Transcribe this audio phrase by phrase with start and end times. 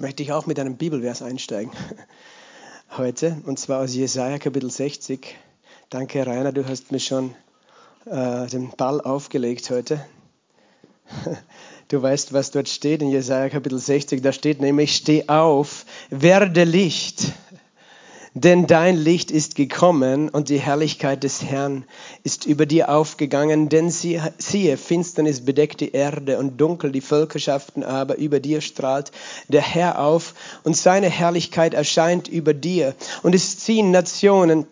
[0.00, 1.72] möchte ich auch mit einem Bibelvers einsteigen
[2.96, 5.36] heute, und zwar aus Jesaja Kapitel 60.
[5.90, 7.34] Danke, Rainer, du hast mir schon
[8.06, 10.04] äh, den Ball aufgelegt heute.
[11.90, 14.20] Du weißt, was dort steht in Jesaja Kapitel 60.
[14.20, 17.32] Da steht nämlich: Steh auf, werde Licht
[18.40, 21.84] denn dein Licht ist gekommen und die Herrlichkeit des Herrn
[22.22, 27.82] ist über dir aufgegangen, denn sie, siehe, Finsternis bedeckt die Erde und dunkel die Völkerschaften,
[27.82, 29.10] aber über dir strahlt
[29.48, 32.94] der Herr auf und seine Herrlichkeit erscheint über dir.
[33.22, 34.66] Und es ziehen Nationen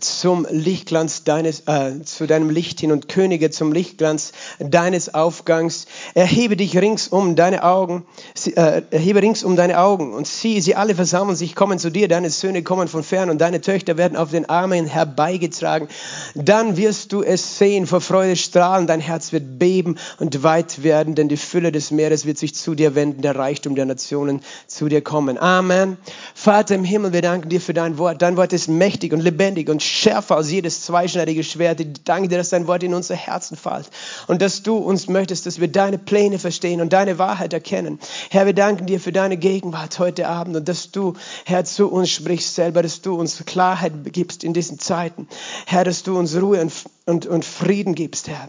[0.00, 5.86] zum Lichtglanz deines, äh, zu deinem Licht hin und Könige zum Lichtglanz deines Aufgangs.
[6.14, 8.04] Erhebe dich ringsum deine Augen,
[8.44, 12.30] äh, erhebe ringsum deine Augen und sieh, sie alle versammeln sich, kommen zu dir, deine
[12.30, 15.88] Söhne kommen von fern und deine Töchter werden auf den Armen herbeigetragen.
[16.34, 21.14] Dann wirst du es sehen, vor Freude strahlen, dein Herz wird beben und weit werden,
[21.14, 24.88] denn die Fülle des Meeres wird sich zu dir wenden, der Reichtum der Nationen zu
[24.88, 25.38] dir kommen.
[25.38, 25.96] Amen.
[26.34, 28.22] Vater im Himmel, wir danken dir für dein Wort.
[28.22, 31.80] Dein Wort ist mächtig und lebendig und schärfer als jedes zweischneidige Schwert.
[31.80, 33.90] Ich danke dir, dass dein Wort in unser Herzen fällt
[34.26, 37.98] und dass du uns möchtest, dass wir deine Pläne verstehen und deine Wahrheit erkennen.
[38.30, 42.10] Herr, wir danken dir für deine Gegenwart heute Abend und dass du, Herr, zu uns
[42.10, 45.28] sprichst selber, dass du uns Klarheit gibst in diesen Zeiten.
[45.66, 46.72] Herr, dass du uns Ruhe und,
[47.06, 48.48] und, und Frieden gibst, Herr.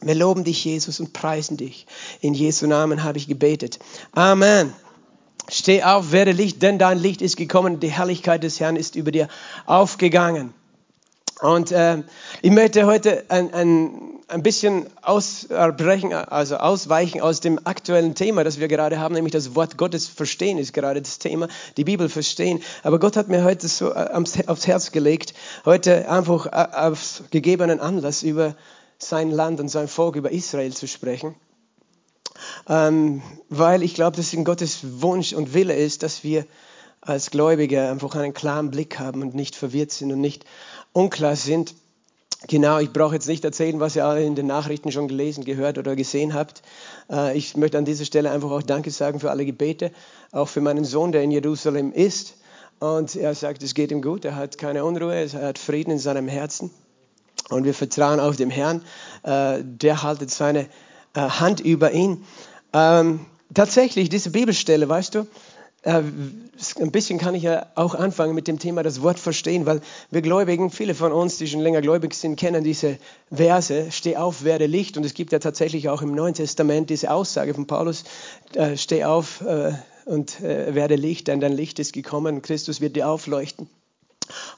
[0.00, 1.86] Wir loben dich, Jesus, und preisen dich.
[2.20, 3.78] In Jesu Namen habe ich gebetet.
[4.12, 4.72] Amen.
[5.48, 9.12] Steh auf, werde Licht, denn dein Licht ist gekommen, die Herrlichkeit des Herrn ist über
[9.12, 9.28] dir
[9.66, 10.54] aufgegangen.
[11.40, 12.02] Und äh,
[12.42, 18.60] ich möchte heute ein, ein, ein bisschen ausbrechen, also ausweichen aus dem aktuellen Thema, das
[18.60, 22.62] wir gerade haben, nämlich das Wort Gottes verstehen ist gerade das Thema, die Bibel verstehen.
[22.82, 24.10] Aber Gott hat mir heute so äh,
[24.46, 28.54] aufs Herz gelegt, heute einfach äh, aufs gegebenen Anlass über
[28.98, 31.34] sein Land und sein Volk, über Israel zu sprechen
[32.68, 36.46] ähm, weil ich glaube, dass in Gottes Wunsch und Wille ist, dass wir
[37.04, 40.44] als Gläubige einfach einen klaren Blick haben und nicht verwirrt sind und nicht
[40.92, 41.74] unklar sind.
[42.46, 45.78] Genau, ich brauche jetzt nicht erzählen, was ihr alle in den Nachrichten schon gelesen, gehört
[45.78, 46.62] oder gesehen habt.
[47.10, 49.92] Äh, ich möchte an dieser Stelle einfach auch Danke sagen für alle Gebete,
[50.30, 52.36] auch für meinen Sohn, der in Jerusalem ist.
[52.80, 55.98] Und er sagt, es geht ihm gut, er hat keine Unruhe, er hat Frieden in
[55.98, 56.70] seinem Herzen.
[57.48, 58.82] Und wir vertrauen auf den Herrn,
[59.22, 60.68] äh, der haltet seine
[61.14, 62.24] äh, Hand über ihn.
[62.72, 63.20] Ähm,
[63.54, 65.26] tatsächlich, diese Bibelstelle, weißt du,
[65.84, 66.02] äh,
[66.80, 69.80] ein bisschen kann ich ja auch anfangen mit dem Thema das Wort verstehen, weil
[70.10, 72.98] wir Gläubigen, viele von uns, die schon länger gläubig sind, kennen diese
[73.30, 74.96] Verse, steh auf, werde Licht.
[74.96, 78.04] Und es gibt ja tatsächlich auch im Neuen Testament diese Aussage von Paulus,
[78.54, 79.72] äh, steh auf äh,
[80.06, 83.70] und werde Licht, denn dein Licht ist gekommen, Christus wird dir aufleuchten.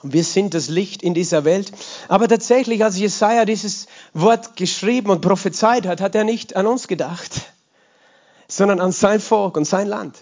[0.02, 1.72] Und wir sind das Licht in dieser Welt.
[2.08, 6.88] Aber tatsächlich, als Jesaja dieses Wort geschrieben und prophezeit hat, hat er nicht an uns
[6.88, 7.52] gedacht,
[8.48, 10.16] sondern an sein Volk und sein Land.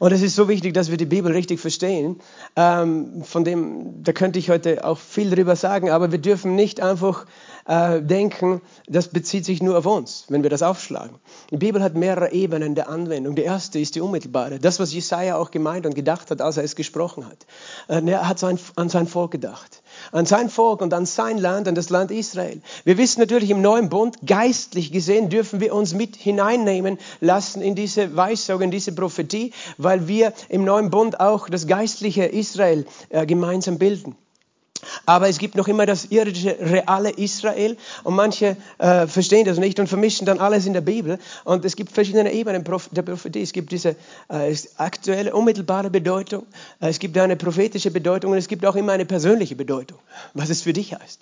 [0.00, 2.20] Und es ist so wichtig, dass wir die Bibel richtig verstehen.
[2.56, 6.80] Ähm, von dem, da könnte ich heute auch viel drüber sagen, aber wir dürfen nicht
[6.80, 7.26] einfach
[7.66, 11.16] äh, denken, das bezieht sich nur auf uns, wenn wir das aufschlagen.
[11.50, 13.36] Die Bibel hat mehrere Ebenen der Anwendung.
[13.36, 14.58] Die erste ist die unmittelbare.
[14.58, 17.46] Das, was Jesaja auch gemeint und gedacht hat, als er es gesprochen hat.
[17.88, 19.82] Äh, er hat an sein Volk gedacht.
[20.12, 22.60] An sein Volk und an sein Land, an das Land Israel.
[22.84, 27.74] Wir wissen natürlich im neuen Bund, geistlich gesehen dürfen wir uns mit hineinnehmen lassen in
[27.74, 33.26] diese Weissage, in diese Prophetie, weil wir im neuen Bund auch das geistliche Israel äh,
[33.26, 34.16] gemeinsam bilden.
[35.06, 39.78] Aber es gibt noch immer das irdische, reale Israel und manche äh, verstehen das nicht
[39.80, 41.18] und vermischen dann alles in der Bibel.
[41.44, 43.42] Und es gibt verschiedene Ebenen der Prophetie.
[43.42, 43.96] Es gibt diese
[44.28, 46.46] äh, aktuelle, unmittelbare Bedeutung,
[46.80, 49.98] äh, es gibt eine prophetische Bedeutung und es gibt auch immer eine persönliche Bedeutung,
[50.34, 51.20] was es für dich heißt.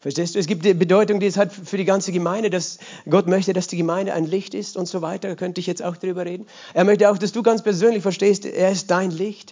[0.00, 0.38] Verstehst du?
[0.38, 2.78] Es gibt die Bedeutung, die es hat für die ganze Gemeinde, dass
[3.10, 5.28] Gott möchte, dass die Gemeinde ein Licht ist und so weiter.
[5.28, 6.46] Da könnte ich jetzt auch drüber reden.
[6.72, 9.49] Er möchte auch, dass du ganz persönlich verstehst, er ist dein Licht.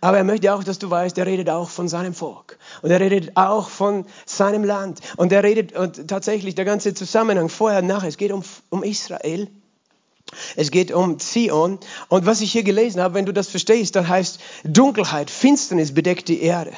[0.00, 2.58] Aber er möchte auch, dass du weißt, er redet auch von seinem Volk.
[2.82, 5.00] Und er redet auch von seinem Land.
[5.16, 9.48] Und er redet, und tatsächlich der ganze Zusammenhang vorher nachher, es geht um, um Israel.
[10.56, 11.78] Es geht um Zion.
[12.08, 16.28] Und was ich hier gelesen habe, wenn du das verstehst, dann heißt Dunkelheit, Finsternis bedeckt
[16.28, 16.72] die Erde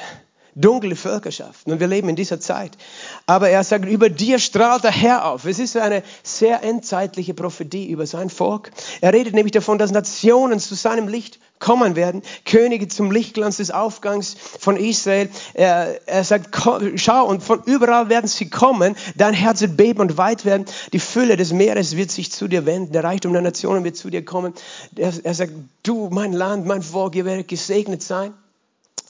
[0.55, 1.73] dunkle Völkerschaften.
[1.73, 2.77] Und wir leben in dieser Zeit.
[3.25, 5.45] Aber er sagt, über dir strahlt der Herr auf.
[5.45, 8.71] Es ist eine sehr endzeitliche Prophetie über sein Volk.
[9.01, 13.71] Er redet nämlich davon, dass Nationen zu seinem Licht kommen werden, Könige zum Lichtglanz des
[13.71, 15.29] Aufgangs von Israel.
[15.53, 16.49] Er, er sagt,
[16.95, 20.99] schau, und von überall werden sie kommen, dein Herz wird beben und weit werden, die
[20.99, 24.25] Fülle des Meeres wird sich zu dir wenden, der Reichtum der Nationen wird zu dir
[24.25, 24.53] kommen.
[24.95, 28.33] Er, er sagt, du, mein Land, mein Volk, ihr werdet gesegnet sein.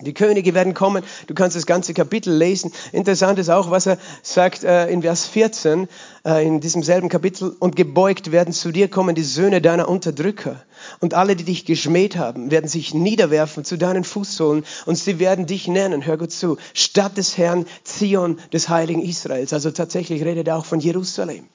[0.01, 1.03] Die Könige werden kommen.
[1.27, 2.71] Du kannst das ganze Kapitel lesen.
[2.91, 5.87] Interessant ist auch, was er sagt äh, in Vers 14,
[6.25, 7.55] äh, in diesem selben Kapitel.
[7.59, 10.63] Und gebeugt werden zu dir kommen die Söhne deiner Unterdrücker.
[10.99, 14.63] Und alle, die dich geschmäht haben, werden sich niederwerfen zu deinen Fußsohlen.
[14.85, 19.53] Und sie werden dich nennen, hör gut zu, Stadt des Herrn, Zion des Heiligen Israels.
[19.53, 21.45] Also tatsächlich redet er auch von Jerusalem.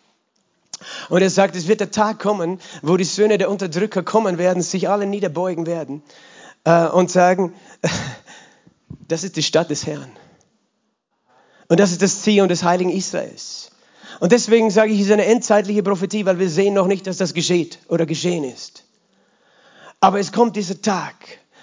[1.09, 4.63] Und er sagt, es wird der Tag kommen, wo die Söhne der Unterdrücker kommen werden,
[4.63, 6.03] sich alle niederbeugen werden
[6.65, 7.55] äh, und sagen,
[9.09, 10.11] das ist die Stadt des Herrn.
[11.69, 13.71] Und das ist das Zion des heiligen Israels.
[14.21, 17.17] Und deswegen sage ich, es ist eine endzeitliche Prophetie, weil wir sehen noch nicht, dass
[17.17, 18.85] das geschieht oder geschehen ist.
[20.01, 21.15] Aber es kommt dieser Tag.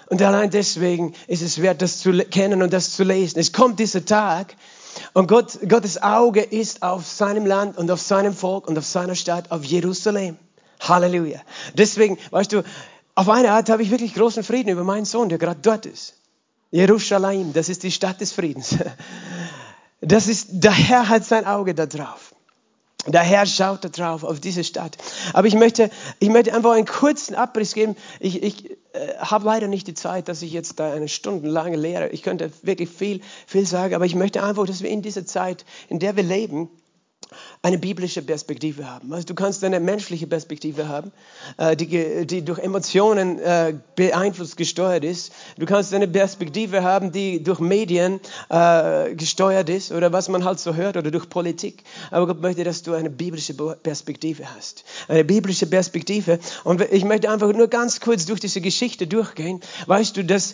[0.06, 3.38] Und allein deswegen ist es wert, das zu kennen und das zu lesen.
[3.38, 4.54] Es kommt dieser Tag
[5.12, 9.14] und Gott, Gottes Auge ist auf seinem Land und auf seinem Volk und auf seiner
[9.14, 10.36] Stadt, auf Jerusalem.
[10.80, 11.40] Halleluja.
[11.74, 12.62] Deswegen, weißt du,
[13.14, 16.14] auf eine Art habe ich wirklich großen Frieden über meinen Sohn, der gerade dort ist.
[16.74, 18.76] Jerusalem, das ist die Stadt des Friedens.
[20.00, 22.34] Das ist, der Herr hat sein Auge da drauf.
[23.06, 24.98] Der Herr schaut da drauf, auf diese Stadt.
[25.32, 25.88] Aber ich möchte,
[26.18, 27.96] ich möchte einfach einen kurzen Abriss geben.
[28.18, 28.76] Ich, ich äh,
[29.18, 32.08] habe leider nicht die Zeit, dass ich jetzt da eine stundenlange lehre.
[32.08, 35.64] Ich könnte wirklich viel, viel sagen, aber ich möchte einfach, dass wir in dieser Zeit,
[35.88, 36.68] in der wir leben,
[37.64, 39.10] eine biblische Perspektive haben.
[39.14, 41.12] Also du kannst eine menschliche Perspektive haben,
[41.56, 45.32] äh, die, die durch Emotionen äh, beeinflusst, gesteuert ist.
[45.56, 48.20] Du kannst eine Perspektive haben, die durch Medien
[48.50, 51.84] äh, gesteuert ist oder was man halt so hört oder durch Politik.
[52.10, 54.84] Aber Gott möchte, dass du eine biblische Perspektive hast.
[55.08, 56.40] Eine biblische Perspektive.
[56.64, 59.62] Und ich möchte einfach nur ganz kurz durch diese Geschichte durchgehen.
[59.86, 60.52] Weißt du, dass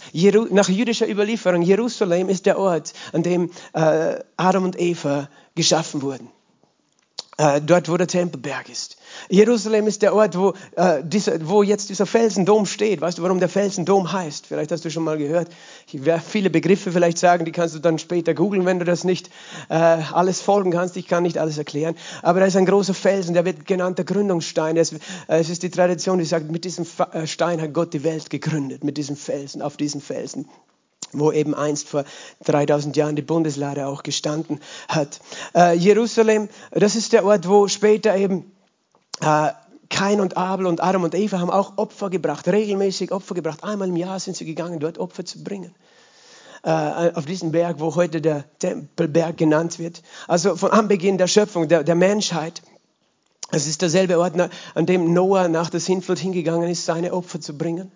[0.50, 6.28] nach jüdischer Überlieferung Jerusalem ist der Ort, an dem Adam und Eva geschaffen wurden.
[7.40, 8.98] Äh, dort wo der Tempelberg ist.
[9.30, 13.00] Jerusalem ist der Ort, wo, äh, dieser, wo jetzt dieser Felsendom steht.
[13.00, 14.46] Weißt du, warum der Felsendom heißt?
[14.46, 15.48] Vielleicht hast du schon mal gehört.
[15.90, 19.04] Ich werde viele Begriffe vielleicht sagen, die kannst du dann später googeln, wenn du das
[19.04, 19.30] nicht
[19.70, 20.98] äh, alles folgen kannst.
[20.98, 21.94] Ich kann nicht alles erklären.
[22.20, 24.76] Aber da ist ein großer Felsen, der wird genannt der Gründungsstein.
[24.76, 24.94] Es,
[25.26, 28.84] es ist die Tradition, die sagt, mit diesem äh, Stein hat Gott die Welt gegründet,
[28.84, 30.46] mit diesem Felsen, auf diesem Felsen
[31.12, 32.04] wo eben einst vor
[32.44, 35.20] 3000 Jahren die Bundeslade auch gestanden hat.
[35.54, 38.52] Äh, Jerusalem, das ist der Ort, wo später eben
[39.20, 39.50] äh,
[39.88, 43.64] Kain und Abel und Adam und Eva haben auch Opfer gebracht, regelmäßig Opfer gebracht.
[43.64, 45.74] Einmal im Jahr sind sie gegangen, dort Opfer zu bringen.
[46.62, 50.02] Äh, auf diesem Berg, wo heute der Tempelberg genannt wird.
[50.28, 52.62] Also von Anbeginn der Schöpfung, der, der Menschheit.
[53.50, 54.34] Es ist derselbe Ort,
[54.74, 57.90] an dem Noah nach der Sintflut hingegangen ist, seine Opfer zu bringen.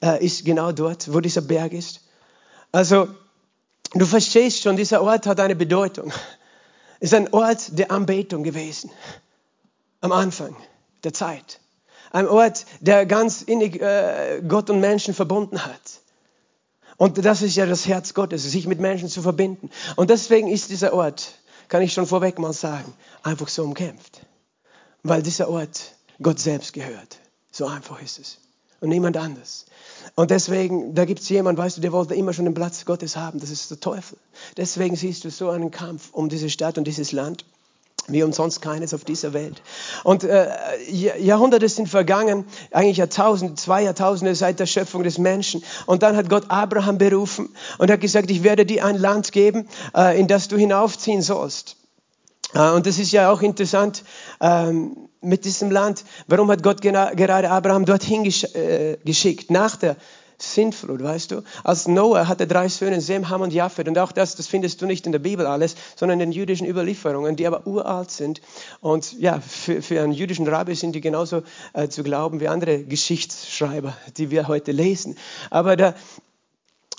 [0.00, 2.00] Äh, ist genau dort, wo dieser Berg ist.
[2.72, 3.08] Also,
[3.92, 6.12] du verstehst schon, dieser Ort hat eine Bedeutung.
[7.00, 8.90] Ist ein Ort der Anbetung gewesen.
[10.00, 10.56] Am Anfang
[11.04, 11.60] der Zeit.
[12.10, 15.80] Ein Ort, der ganz innig äh, Gott und Menschen verbunden hat.
[16.96, 19.70] Und das ist ja das Herz Gottes, sich mit Menschen zu verbinden.
[19.96, 21.32] Und deswegen ist dieser Ort,
[21.68, 22.92] kann ich schon vorweg mal sagen,
[23.22, 24.20] einfach so umkämpft.
[25.02, 27.18] Weil dieser Ort Gott selbst gehört.
[27.50, 28.38] So einfach ist es.
[28.82, 29.66] Und niemand anders.
[30.16, 33.16] Und deswegen, da gibt es jemanden, weißt du, der wollte immer schon den Platz Gottes
[33.16, 33.38] haben.
[33.38, 34.18] Das ist der Teufel.
[34.56, 37.44] Deswegen siehst du so einen Kampf um diese Stadt und dieses Land
[38.08, 39.62] wie umsonst keines auf dieser Welt.
[40.02, 40.48] Und äh,
[40.90, 45.62] Jahrhunderte sind vergangen, eigentlich Jahrtausende, zwei Jahrtausende seit der Schöpfung des Menschen.
[45.86, 47.48] Und dann hat Gott Abraham berufen
[47.78, 51.76] und hat gesagt, ich werde dir ein Land geben, äh, in das du hinaufziehen sollst.
[52.54, 54.02] Äh, und das ist ja auch interessant
[54.40, 56.04] ähm, mit diesem Land.
[56.26, 59.50] Warum hat Gott gerade Abraham dorthin äh, geschickt?
[59.50, 59.96] Nach der
[60.42, 61.42] Sintflut, weißt du?
[61.62, 63.88] Als Noah hatte drei Söhne, Sem, Ham und Japhet.
[63.88, 66.66] Und auch das, das findest du nicht in der Bibel alles, sondern in den jüdischen
[66.66, 68.40] Überlieferungen, die aber uralt sind.
[68.80, 72.82] Und ja, für, für einen jüdischen Rabbi sind die genauso äh, zu glauben wie andere
[72.82, 75.16] Geschichtsschreiber, die wir heute lesen.
[75.50, 75.94] Aber da,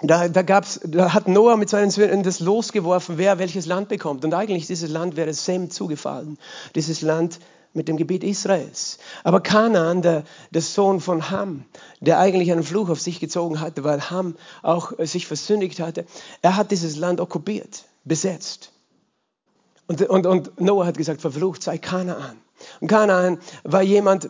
[0.01, 4.24] da, da, gab's, da hat Noah mit seinen Söhnen das losgeworfen, wer welches Land bekommt.
[4.25, 6.38] Und eigentlich dieses Land wäre Sem zugefallen.
[6.75, 7.39] Dieses Land
[7.74, 9.00] mit dem Gebiet Israels.
[9.24, 11.65] Aber Kanaan, der, der Sohn von Ham,
[12.00, 16.06] der eigentlich einen Fluch auf sich gezogen hatte, weil Ham auch sich versündigt hatte,
[16.42, 18.72] er hat dieses Land okkupiert, besetzt.
[19.88, 22.38] Und, und, und Noah hat gesagt, verflucht sei Kanaan.
[22.80, 24.30] Und Kanaan war jemand,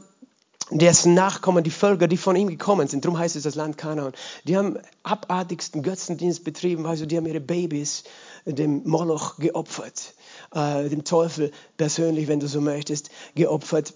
[0.72, 4.14] dessen Nachkommen, die Völker, die von ihm gekommen sind, darum heißt es das Land Kanaan,
[4.46, 8.04] die haben abartigsten Götzendienst betrieben, also die haben ihre Babys
[8.46, 10.16] dem Moloch geopfert,
[10.54, 13.94] äh, dem Teufel persönlich, wenn du so möchtest, geopfert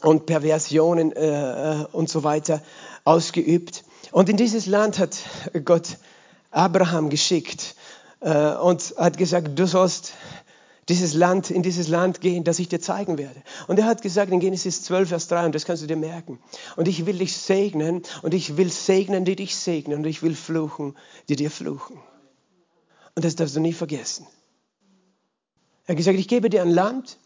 [0.00, 2.62] und Perversionen äh, äh, und so weiter
[3.04, 3.84] ausgeübt.
[4.12, 5.18] Und in dieses Land hat
[5.64, 5.98] Gott
[6.50, 7.74] Abraham geschickt
[8.20, 10.12] äh, und hat gesagt, du sollst
[10.88, 13.42] dieses Land, in dieses Land gehen, das ich dir zeigen werde.
[13.68, 16.38] Und er hat gesagt in Genesis 12, Vers 3, und das kannst du dir merken.
[16.76, 20.34] Und ich will dich segnen, und ich will segnen, die dich segnen, und ich will
[20.34, 20.94] fluchen,
[21.28, 21.98] die dir fluchen.
[23.14, 24.26] Und das darfst du nie vergessen.
[25.86, 27.18] Er hat gesagt, ich gebe dir ein Land,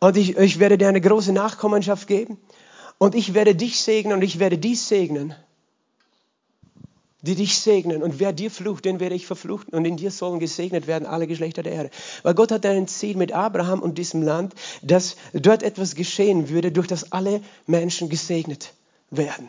[0.00, 2.38] und ich, ich werde dir eine große Nachkommenschaft geben,
[2.98, 5.34] und ich werde dich segnen, und ich werde dies segnen
[7.22, 8.02] die dich segnen.
[8.02, 9.72] Und wer dir flucht, den werde ich verfluchen.
[9.72, 11.90] Und in dir sollen gesegnet werden alle Geschlechter der Erde.
[12.24, 16.72] Weil Gott hat ein Ziel mit Abraham und diesem Land, dass dort etwas geschehen würde,
[16.72, 18.74] durch das alle Menschen gesegnet
[19.10, 19.48] werden.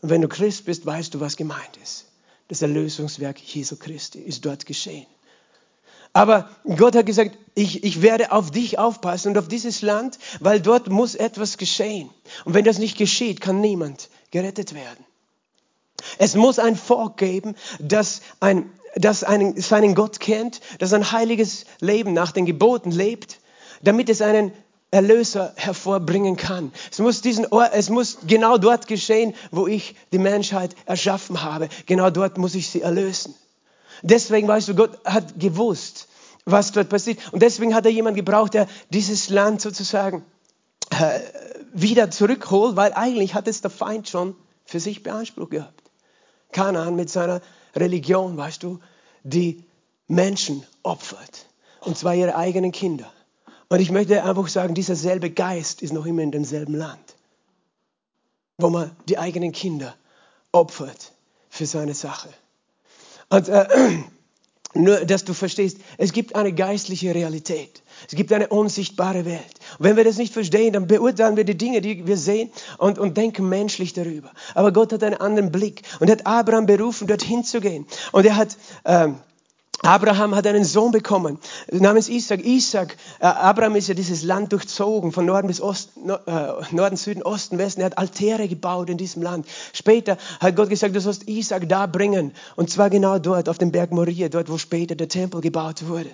[0.00, 2.06] Und wenn du Christ bist, weißt du, was gemeint ist.
[2.48, 5.06] Das Erlösungswerk Jesu Christi ist dort geschehen.
[6.14, 10.60] Aber Gott hat gesagt, ich, ich werde auf dich aufpassen und auf dieses Land, weil
[10.60, 12.08] dort muss etwas geschehen.
[12.44, 15.04] Und wenn das nicht geschieht, kann niemand gerettet werden.
[16.18, 21.64] Es muss ein Volk geben, das, ein, das einen, seinen Gott kennt, das ein heiliges
[21.80, 23.40] Leben nach den Geboten lebt,
[23.82, 24.52] damit es einen
[24.92, 26.72] Erlöser hervorbringen kann.
[26.92, 31.68] Es muss, diesen Ort, es muss genau dort geschehen, wo ich die Menschheit erschaffen habe.
[31.86, 33.34] Genau dort muss ich sie erlösen.
[34.02, 36.08] Deswegen, weißt du, Gott hat gewusst,
[36.44, 37.18] was dort passiert.
[37.32, 40.24] Und deswegen hat er jemanden gebraucht, der dieses Land sozusagen
[40.90, 41.20] äh,
[41.72, 45.90] wieder zurückholt, weil eigentlich hat es der Feind schon für sich beansprucht gehabt.
[46.52, 47.40] Kanaan mit seiner
[47.74, 48.78] Religion, weißt du,
[49.24, 49.64] die
[50.06, 51.46] Menschen opfert.
[51.80, 53.10] Und zwar ihre eigenen Kinder.
[53.68, 57.16] Und ich möchte einfach sagen, dieser selbe Geist ist noch immer in demselben Land,
[58.58, 59.94] wo man die eigenen Kinder
[60.52, 61.12] opfert
[61.48, 62.28] für seine Sache.
[63.34, 63.66] Und äh,
[64.74, 67.82] nur, dass du verstehst, es gibt eine geistliche Realität.
[68.08, 69.54] Es gibt eine unsichtbare Welt.
[69.78, 72.98] Und wenn wir das nicht verstehen, dann beurteilen wir die Dinge, die wir sehen und,
[72.98, 74.30] und denken menschlich darüber.
[74.54, 77.86] Aber Gott hat einen anderen Blick und hat Abraham berufen, dorthin zu gehen.
[78.12, 78.56] Und er hat...
[78.84, 79.16] Ähm,
[79.84, 81.38] Abraham hat einen Sohn bekommen,
[81.70, 82.42] namens Isaac.
[82.42, 86.16] Isaac, äh, Abraham ist ja dieses Land durchzogen, von Norden bis Osten, äh,
[86.70, 87.82] Norden, Süden, Osten, Westen.
[87.82, 89.46] Er hat Altäre gebaut in diesem Land.
[89.74, 92.32] Später hat Gott gesagt, du sollst Isaac da bringen.
[92.56, 96.10] Und zwar genau dort, auf dem Berg Moria, dort, wo später der Tempel gebaut wurde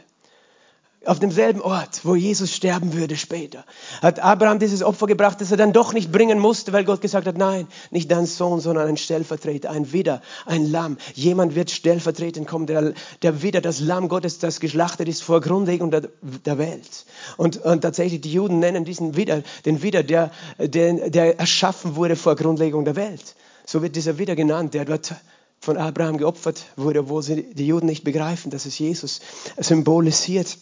[1.06, 3.64] auf demselben Ort, wo Jesus sterben würde später,
[4.02, 7.26] hat Abraham dieses Opfer gebracht, das er dann doch nicht bringen musste, weil Gott gesagt
[7.26, 10.98] hat, nein, nicht dein Sohn, sondern ein Stellvertreter, ein Widder, ein Lamm.
[11.14, 12.92] Jemand wird stellvertretend kommen, der,
[13.22, 16.02] der Widder, das Lamm Gottes, das geschlachtet ist vor Grundlegung der,
[16.44, 17.06] der Welt.
[17.38, 22.14] Und, und, tatsächlich, die Juden nennen diesen Widder, den Widder, der, der, der erschaffen wurde
[22.14, 23.34] vor Grundlegung der Welt.
[23.64, 25.14] So wird dieser Widder genannt, der dort
[25.60, 29.20] von Abraham geopfert wurde, obwohl sie die Juden nicht begreifen, dass es Jesus
[29.58, 30.58] symbolisiert.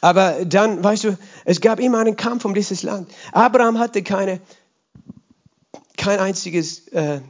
[0.00, 3.10] Aber dann, weißt du, es gab immer einen Kampf um dieses Land.
[3.32, 4.40] Abraham hatte keine,
[5.96, 7.20] kein einziges äh,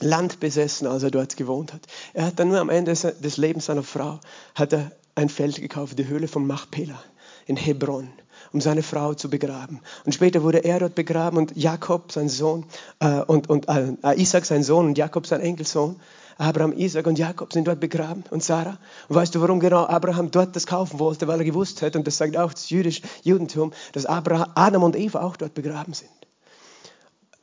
[0.00, 1.86] Land besessen, als er dort gewohnt hat.
[2.12, 4.20] Er hat dann nur am Ende des Lebens seiner Frau
[4.54, 7.02] hat er ein Feld gekauft, die Höhle von Machpela
[7.46, 8.08] in Hebron,
[8.52, 9.80] um seine Frau zu begraben.
[10.04, 12.66] Und später wurde er dort begraben und Jakob, sein Sohn,
[13.00, 15.96] äh, und, und äh, Isaac, sein Sohn, und Jakob, sein Enkelsohn,
[16.38, 18.78] Abraham, Isaac und Jakob sind dort begraben und Sarah.
[19.08, 21.26] Und weißt du, warum genau Abraham dort das kaufen wollte?
[21.28, 24.96] Weil er gewusst hat, und das sagt auch das jüdische Judentum, dass Abraham, Adam und
[24.96, 26.10] Eva auch dort begraben sind.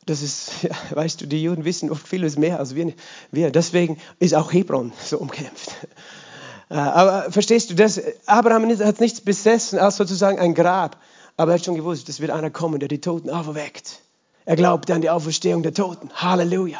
[0.05, 2.93] Das ist, ja, weißt du, die Juden wissen oft vieles mehr als wir.
[3.31, 3.49] wir.
[3.49, 5.71] Deswegen ist auch Hebron so umkämpft.
[6.69, 10.97] Äh, aber verstehst du, das, Abraham hat nichts besessen als sozusagen ein Grab.
[11.35, 14.01] Aber er hat schon gewusst, es wird einer kommen, der die Toten auferweckt.
[14.45, 16.11] Er glaubt an die Auferstehung der Toten.
[16.13, 16.79] Halleluja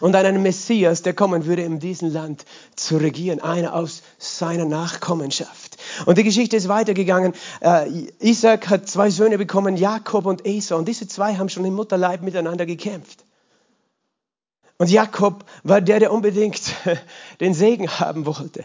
[0.00, 2.44] und an einen Messias, der kommen würde, in diesem Land
[2.76, 5.76] zu regieren, einer aus seiner Nachkommenschaft.
[6.06, 7.34] Und die Geschichte ist weitergegangen.
[7.60, 10.76] Äh, Isaac hat zwei Söhne bekommen, Jakob und Esau.
[10.76, 13.24] Und diese zwei haben schon im Mutterleib miteinander gekämpft.
[14.78, 16.60] Und Jakob war der, der unbedingt
[17.40, 18.64] den Segen haben wollte.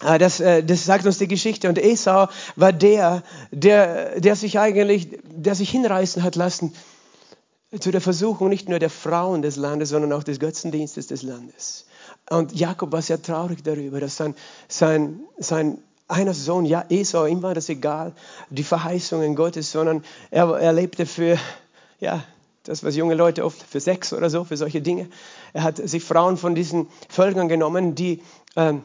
[0.00, 1.68] Äh, das, äh, das sagt uns die Geschichte.
[1.68, 6.74] Und Esau war der, der, der sich eigentlich, der sich hinreißen hat lassen,
[7.78, 11.86] zu der Versuchung nicht nur der Frauen des Landes, sondern auch des Götzendienstes des Landes.
[12.30, 14.34] Und Jakob war sehr traurig darüber, dass sein,
[14.68, 18.12] sein, sein einer Sohn, ja, Esau, ihm war das egal,
[18.48, 21.38] die Verheißungen Gottes, sondern er, er lebte für,
[22.00, 22.24] ja,
[22.64, 25.08] das, was junge Leute oft für Sex oder so, für solche Dinge.
[25.52, 28.22] Er hat sich Frauen von diesen Völkern genommen, die
[28.56, 28.82] ähm,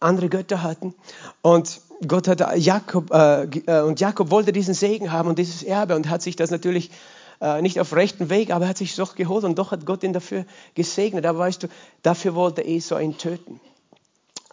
[0.00, 0.94] andere Götter hatten.
[1.42, 5.96] Und Gott hat Jakob, äh, äh und Jakob wollte diesen Segen haben und dieses Erbe
[5.96, 6.90] und hat sich das natürlich
[7.40, 10.02] äh, nicht auf rechten Weg, aber er hat sich doch geholt und doch hat Gott
[10.02, 11.26] ihn dafür gesegnet.
[11.26, 11.68] Aber weißt du,
[12.02, 13.60] dafür wollte Esau ihn töten.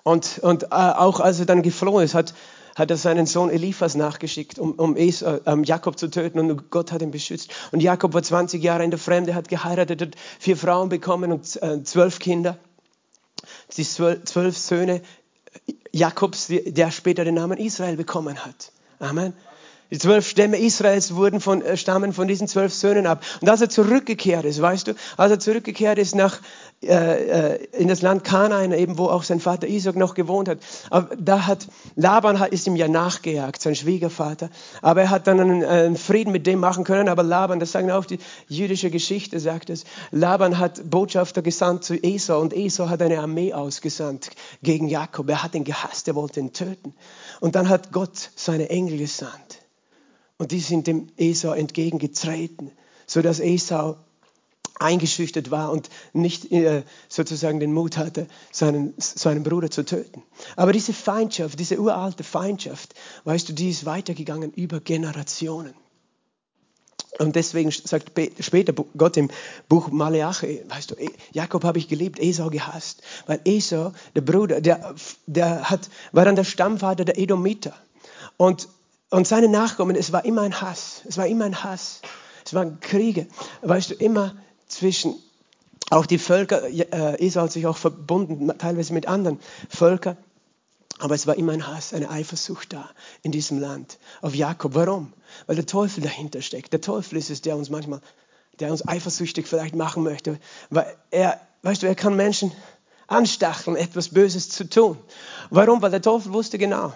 [0.03, 2.35] Und, und äh, auch als er dann geflohen ist, hat,
[2.75, 6.91] hat er seinen Sohn Eliphas nachgeschickt, um, um Esau, ähm, Jakob zu töten und Gott
[6.91, 7.49] hat ihn beschützt.
[7.71, 11.61] Und Jakob war 20 Jahre in der Fremde, hat geheiratet, hat vier Frauen bekommen und
[11.63, 12.57] äh, zwölf Kinder.
[13.75, 15.01] Die zwölf, zwölf Söhne
[15.91, 18.71] Jakobs, der später den Namen Israel bekommen hat.
[18.99, 19.33] Amen.
[19.95, 23.23] Die zwölf Stämme Israels wurden von, äh, stammen von diesen zwölf Söhnen ab.
[23.39, 26.41] Und als er zurückgekehrt ist, weißt du, als er zurückgekehrt ist nach,
[26.83, 30.57] äh, äh in das Land Kanaan, eben wo auch sein Vater Isaac noch gewohnt hat,
[30.89, 34.49] aber da hat, Laban ist ihm ja nachgejagt, sein Schwiegervater,
[34.81, 37.89] aber er hat dann einen, einen Frieden mit dem machen können, aber Laban, das sagen
[37.89, 43.01] auch die jüdische Geschichte, sagt es, Laban hat Botschafter gesandt zu Esau und Esau hat
[43.01, 45.29] eine Armee ausgesandt gegen Jakob.
[45.29, 46.93] Er hat ihn gehasst, er wollte ihn töten.
[47.39, 49.64] Und dann hat Gott seine Engel gesandt
[50.37, 52.71] und die sind dem Esau entgegengetreten,
[53.07, 53.97] sodass Esau
[54.77, 60.23] eingeschüchtert war und nicht äh, sozusagen den Mut hatte, seinen, seinen Bruder zu töten.
[60.57, 65.73] Aber diese Feindschaft, diese uralte Feindschaft, weißt du, die ist weitergegangen über Generationen.
[67.17, 68.11] Und deswegen sagt
[68.41, 69.29] später Gott im
[69.69, 70.95] Buch Maleachi, weißt du,
[71.31, 73.03] Jakob habe ich geliebt, Esau gehasst.
[73.25, 77.73] Weil Esau, der Bruder, der, der hat, war dann der Stammvater der Edomiter.
[78.35, 78.67] Und
[79.15, 81.01] und seine Nachkommen, es war immer ein Hass.
[81.05, 82.01] Es war immer ein Hass.
[82.45, 83.27] Es waren Kriege.
[83.61, 84.35] Weißt du, immer
[84.67, 85.15] zwischen,
[85.89, 90.17] auch die Völker, äh, Esau hat sich auch verbunden, teilweise mit anderen Völkern.
[90.99, 92.89] Aber es war immer ein Hass, eine Eifersucht da
[93.21, 94.75] in diesem Land auf Jakob.
[94.75, 95.13] Warum?
[95.47, 96.73] Weil der Teufel dahinter steckt.
[96.73, 98.01] Der Teufel ist es, der uns manchmal,
[98.59, 100.41] der uns eifersüchtig vielleicht machen möchte.
[100.69, 102.51] Weil er, weißt du, er kann Menschen
[103.07, 104.97] anstacheln, etwas Böses zu tun.
[105.51, 105.81] Warum?
[105.81, 106.91] Weil der Teufel wusste genau,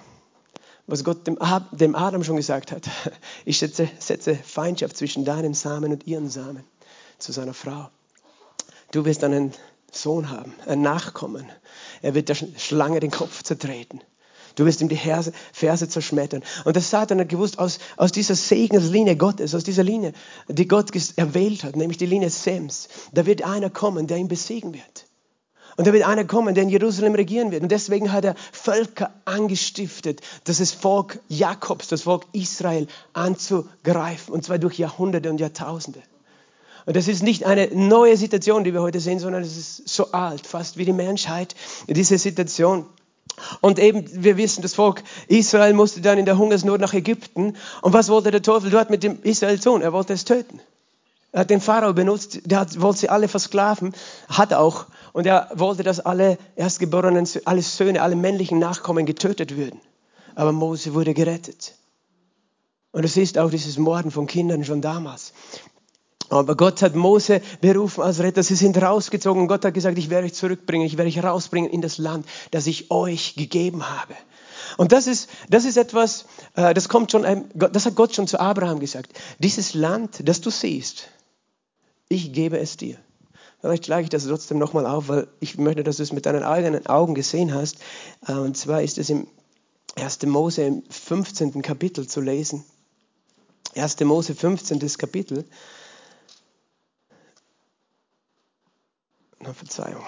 [0.89, 2.89] was Gott dem, Adam schon gesagt hat.
[3.45, 6.63] Ich setze, setze Feindschaft zwischen deinem Samen und ihren Samen
[7.17, 7.89] zu seiner Frau.
[8.91, 9.53] Du wirst einen
[9.91, 11.45] Sohn haben, einen Nachkommen.
[12.01, 14.01] Er wird der Schlange den Kopf zertreten.
[14.55, 16.43] Du wirst ihm die Ferse, Ferse zerschmettern.
[16.65, 20.13] Und das Satan hat gewusst, aus, aus dieser Segenslinie Gottes, aus dieser Linie,
[20.47, 24.73] die Gott erwählt hat, nämlich die Linie Sems, da wird einer kommen, der ihn besiegen
[24.73, 25.05] wird.
[25.79, 27.63] Und da wird einer kommen, der in Jerusalem regieren wird.
[27.63, 34.33] Und deswegen hat er Völker angestiftet, das Volk Jakobs, das Volk Israel anzugreifen.
[34.33, 36.01] Und zwar durch Jahrhunderte und Jahrtausende.
[36.85, 40.11] Und das ist nicht eine neue Situation, die wir heute sehen, sondern es ist so
[40.11, 41.55] alt, fast wie die Menschheit,
[41.87, 42.85] diese Situation.
[43.61, 47.55] Und eben, wir wissen, das Volk Israel musste dann in der Hungersnot nach Ägypten.
[47.81, 49.81] Und was wollte der Teufel dort mit dem Israel tun?
[49.81, 50.59] Er wollte es töten.
[51.31, 53.93] Er hat den Pharao benutzt, der hat, wollte sie alle versklaven,
[54.29, 54.87] hat auch.
[55.13, 59.79] Und er wollte, dass alle Erstgeborenen, alle Söhne, alle männlichen Nachkommen getötet würden.
[60.35, 61.75] Aber Mose wurde gerettet.
[62.91, 65.33] Und es ist auch dieses Morden von Kindern schon damals.
[66.29, 68.43] Aber Gott hat Mose berufen als Retter.
[68.43, 69.47] Sie sind rausgezogen.
[69.47, 70.85] Gott hat gesagt, ich werde euch zurückbringen.
[70.85, 74.13] Ich werde euch rausbringen in das Land, das ich euch gegeben habe.
[74.77, 76.25] Und das ist, das ist etwas,
[76.55, 79.11] äh, das kommt schon, das hat Gott schon zu Abraham gesagt.
[79.39, 81.07] Dieses Land, das du siehst,
[82.09, 82.97] ich gebe es dir.
[83.61, 86.43] Vielleicht schlage ich das trotzdem nochmal auf, weil ich möchte, dass du es mit deinen
[86.43, 87.77] eigenen Augen gesehen hast.
[88.27, 89.27] Äh, und zwar ist es im
[89.95, 90.23] 1.
[90.23, 91.61] Mose im 15.
[91.61, 92.63] Kapitel zu lesen.
[93.75, 93.99] 1.
[94.01, 94.79] Mose 15.
[94.97, 95.45] Kapitel.
[99.39, 100.03] Na, Verzeihung.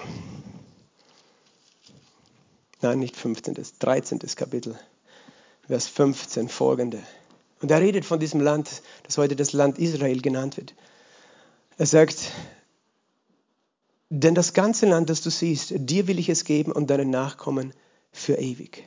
[2.80, 3.56] Nein, nicht 15.
[3.78, 4.18] 13.
[4.34, 4.78] Kapitel.
[5.66, 7.02] Vers 15 folgende.
[7.60, 10.74] Und er redet von diesem Land, das heute das Land Israel genannt wird.
[11.78, 12.32] Er sagt,
[14.08, 17.72] denn das ganze Land, das du siehst, dir will ich es geben und deinen Nachkommen
[18.12, 18.86] für ewig.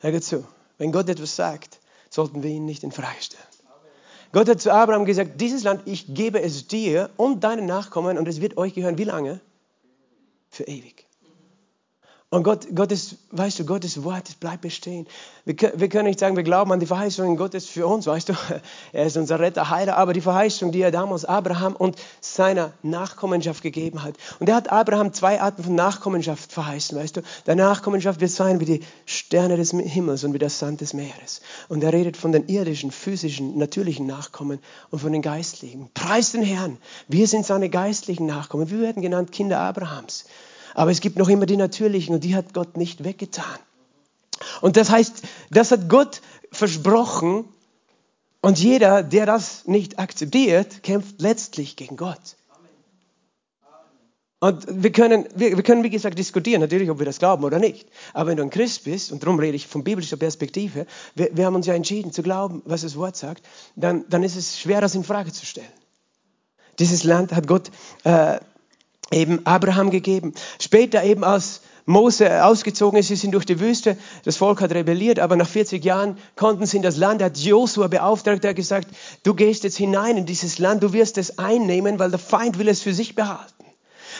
[0.00, 0.46] Hör zu,
[0.78, 3.42] wenn Gott etwas sagt, sollten wir ihn nicht in Frage stellen.
[4.32, 8.26] Gott hat zu Abraham gesagt, dieses Land, ich gebe es dir und deinen Nachkommen und
[8.26, 8.98] es wird euch gehören.
[8.98, 9.40] Wie lange?
[10.50, 11.03] Für ewig.
[12.34, 15.06] Und Gott, Gottes, weißt du, Gottes Wort bleibt bestehen.
[15.44, 18.32] Wir, wir, können nicht sagen, wir glauben an die Verheißungen Gottes für uns, weißt du.
[18.92, 23.62] Er ist unser Retter, Heiler, aber die Verheißung, die er damals Abraham und seiner Nachkommenschaft
[23.62, 24.16] gegeben hat.
[24.40, 27.22] Und er hat Abraham zwei Arten von Nachkommenschaft verheißen, weißt du.
[27.46, 31.40] Der Nachkommenschaft wird sein wie die Sterne des Himmels und wie der Sand des Meeres.
[31.68, 34.58] Und er redet von den irdischen, physischen, natürlichen Nachkommen
[34.90, 35.88] und von den geistlichen.
[35.94, 36.78] Preis den Herrn.
[37.06, 38.72] Wir sind seine geistlichen Nachkommen.
[38.72, 40.24] Wir werden genannt Kinder Abrahams.
[40.74, 43.58] Aber es gibt noch immer die natürlichen und die hat Gott nicht weggetan.
[44.60, 46.20] Und das heißt, das hat Gott
[46.52, 47.44] versprochen
[48.40, 52.36] und jeder, der das nicht akzeptiert, kämpft letztlich gegen Gott.
[54.40, 57.58] Und wir können, wir, wir, können, wie gesagt, diskutieren, natürlich, ob wir das glauben oder
[57.58, 57.88] nicht.
[58.12, 61.46] Aber wenn du ein Christ bist, und darum rede ich von biblischer Perspektive, wir, wir
[61.46, 64.82] haben uns ja entschieden zu glauben, was das Wort sagt, dann, dann ist es schwer,
[64.82, 65.72] das in Frage zu stellen.
[66.78, 67.70] Dieses Land hat Gott
[68.02, 68.38] äh,
[69.10, 70.34] eben Abraham gegeben.
[70.58, 75.18] Später eben als Mose ausgezogen ist, sie sind durch die Wüste, das Volk hat rebelliert,
[75.18, 78.56] aber nach 40 Jahren konnten sie in das Land, er hat Josua beauftragt, der hat
[78.56, 78.88] gesagt,
[79.22, 82.68] du gehst jetzt hinein in dieses Land, du wirst es einnehmen, weil der Feind will
[82.68, 83.52] es für sich behalten.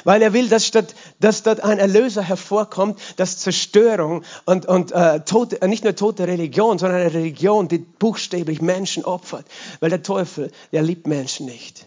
[0.03, 5.20] weil er will, dass, statt, dass dort ein Erlöser hervorkommt, dass Zerstörung und, und äh,
[5.20, 9.47] tote, äh, nicht nur tote Religion, sondern eine Religion, die buchstäblich Menschen opfert.
[9.81, 11.87] Weil der Teufel, der liebt Menschen nicht.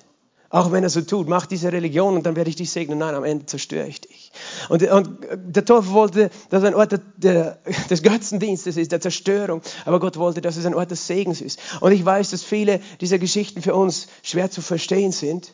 [0.50, 3.00] Auch wenn er so tut, mach diese Religion und dann werde ich dich segnen.
[3.00, 4.32] Nein, am Ende zerstöre ich dich.
[4.70, 9.62] Und, und der Teufel wollte, dass ein Ort der, der, des Götzendienstes ist, der Zerstörung.
[9.86, 11.60] Aber Gott wollte, dass es ein Ort des Segens ist.
[11.82, 15.54] Und ich weiß, dass viele dieser Geschichten für uns schwer zu verstehen sind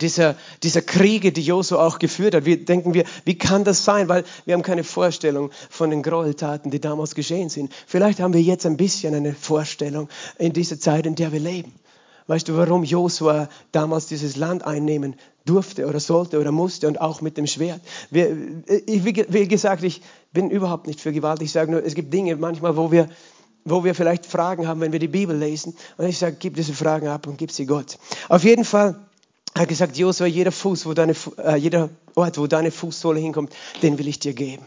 [0.00, 2.44] dieser, dieser Kriege, die Josu auch geführt hat.
[2.44, 4.08] Wir denken wir, wie kann das sein?
[4.08, 7.72] Weil wir haben keine Vorstellung von den Gräueltaten, die damals geschehen sind.
[7.86, 11.72] Vielleicht haben wir jetzt ein bisschen eine Vorstellung in dieser Zeit, in der wir leben.
[12.26, 17.20] Weißt du, warum Josua damals dieses Land einnehmen durfte oder sollte oder musste und auch
[17.20, 17.80] mit dem Schwert?
[18.10, 21.42] Ich, wie gesagt, ich bin überhaupt nicht für Gewalt.
[21.42, 23.08] Ich sage nur, es gibt Dinge manchmal, wo wir,
[23.64, 25.74] wo wir vielleicht Fragen haben, wenn wir die Bibel lesen.
[25.96, 27.98] Und ich sage, gib diese Fragen ab und gib sie Gott.
[28.28, 28.98] Auf jeden Fall
[29.54, 33.98] hat gesagt, Josua, jeder Fuß, wo deine, äh, jeder Ort, wo deine Fußsohle hinkommt, den
[33.98, 34.64] will ich dir geben.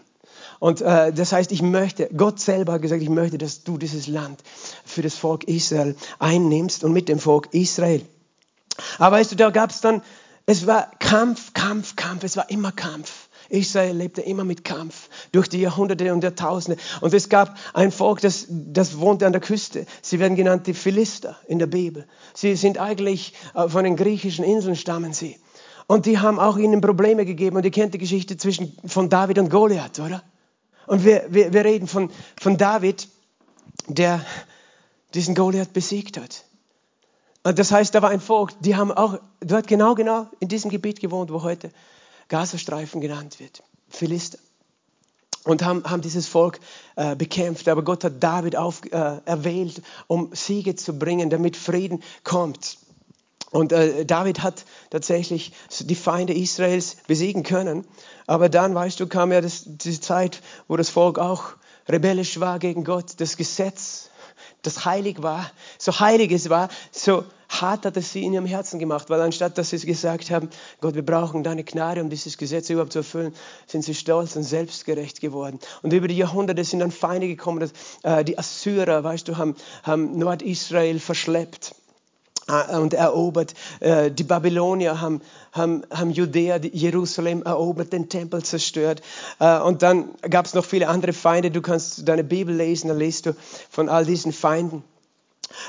[0.60, 4.08] Und äh, das heißt, ich möchte, Gott selber hat gesagt, ich möchte, dass du dieses
[4.08, 4.42] Land
[4.86, 8.02] für das Volk Israel einnimmst und mit dem Volk Israel.
[8.98, 10.02] Aber weißt du, da gab es dann,
[10.46, 13.30] es war Kampf, Kampf, Kampf, es war immer Kampf.
[13.50, 16.82] Israel lebte immer mit Kampf durch die Jahrhunderte und Jahrtausende.
[17.02, 19.86] Und es gab ein Volk, das, das wohnte an der Küste.
[20.02, 22.08] Sie werden genannt die Philister in der Bibel.
[22.34, 25.38] Sie sind eigentlich äh, von den griechischen Inseln stammen sie.
[25.88, 27.58] Und die haben auch ihnen Probleme gegeben.
[27.58, 30.24] Und ihr kennt die Geschichte zwischen, von David und Goliath, oder?
[30.88, 33.08] Und wir, wir, wir reden von, von David,
[33.88, 34.26] der
[35.14, 36.46] diesen Goliath besiegt hat.
[37.44, 40.72] Und das heißt, da war ein Volk, die haben auch dort genau, genau in diesem
[40.72, 41.72] Gebiet gewohnt, wo heute
[42.28, 44.40] Gazastreifen genannt wird, Philister.
[45.44, 46.60] Und haben, haben dieses Volk
[46.96, 47.68] äh, bekämpft.
[47.70, 52.80] Aber Gott hat David auf, äh, erwählt, um Siege zu bringen, damit Frieden kommt.
[53.56, 57.86] Und äh, David hat tatsächlich die Feinde Israels besiegen können.
[58.28, 61.54] Aber dann, weißt du, kam ja das, diese Zeit, wo das Volk auch
[61.88, 63.14] rebellisch war gegen Gott.
[63.20, 64.10] Das Gesetz,
[64.62, 68.78] das heilig war, so heilig es war, so hart hat es sie in ihrem Herzen
[68.78, 70.50] gemacht, weil anstatt dass sie gesagt haben,
[70.82, 73.34] Gott, wir brauchen deine Gnade, um dieses Gesetz überhaupt zu erfüllen,
[73.68, 75.62] sind sie stolz und selbstgerecht geworden.
[75.82, 77.72] Und über die Jahrhunderte sind dann Feinde gekommen, dass,
[78.04, 81.74] äh, die Assyrer, weißt du, haben, haben Nordisrael verschleppt
[82.48, 83.54] und erobert.
[83.80, 89.02] Äh, die Babylonier haben, haben, haben Judäa, Jerusalem erobert, den Tempel zerstört.
[89.40, 91.52] Äh, und dann gab es noch viele andere Feinde.
[91.52, 93.36] Du kannst deine Bibel lesen, dann liest du
[93.70, 94.84] von all diesen Feinden.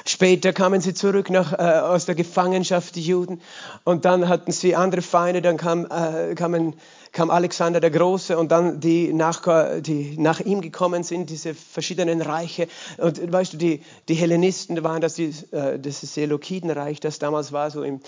[0.04, 3.40] Später kamen sie zurück nach, äh, aus der Gefangenschaft, die Juden,
[3.84, 6.74] und dann hatten sie andere Feinde, dann kam, äh, kamen,
[7.12, 9.42] kam Alexander der Große und dann die nach,
[9.80, 12.68] die nach ihm gekommen sind, diese verschiedenen Reiche.
[12.98, 17.70] Und weißt du, die, die Hellenisten waren das, die, äh, das Seleukidenreich, das damals war,
[17.70, 18.00] so im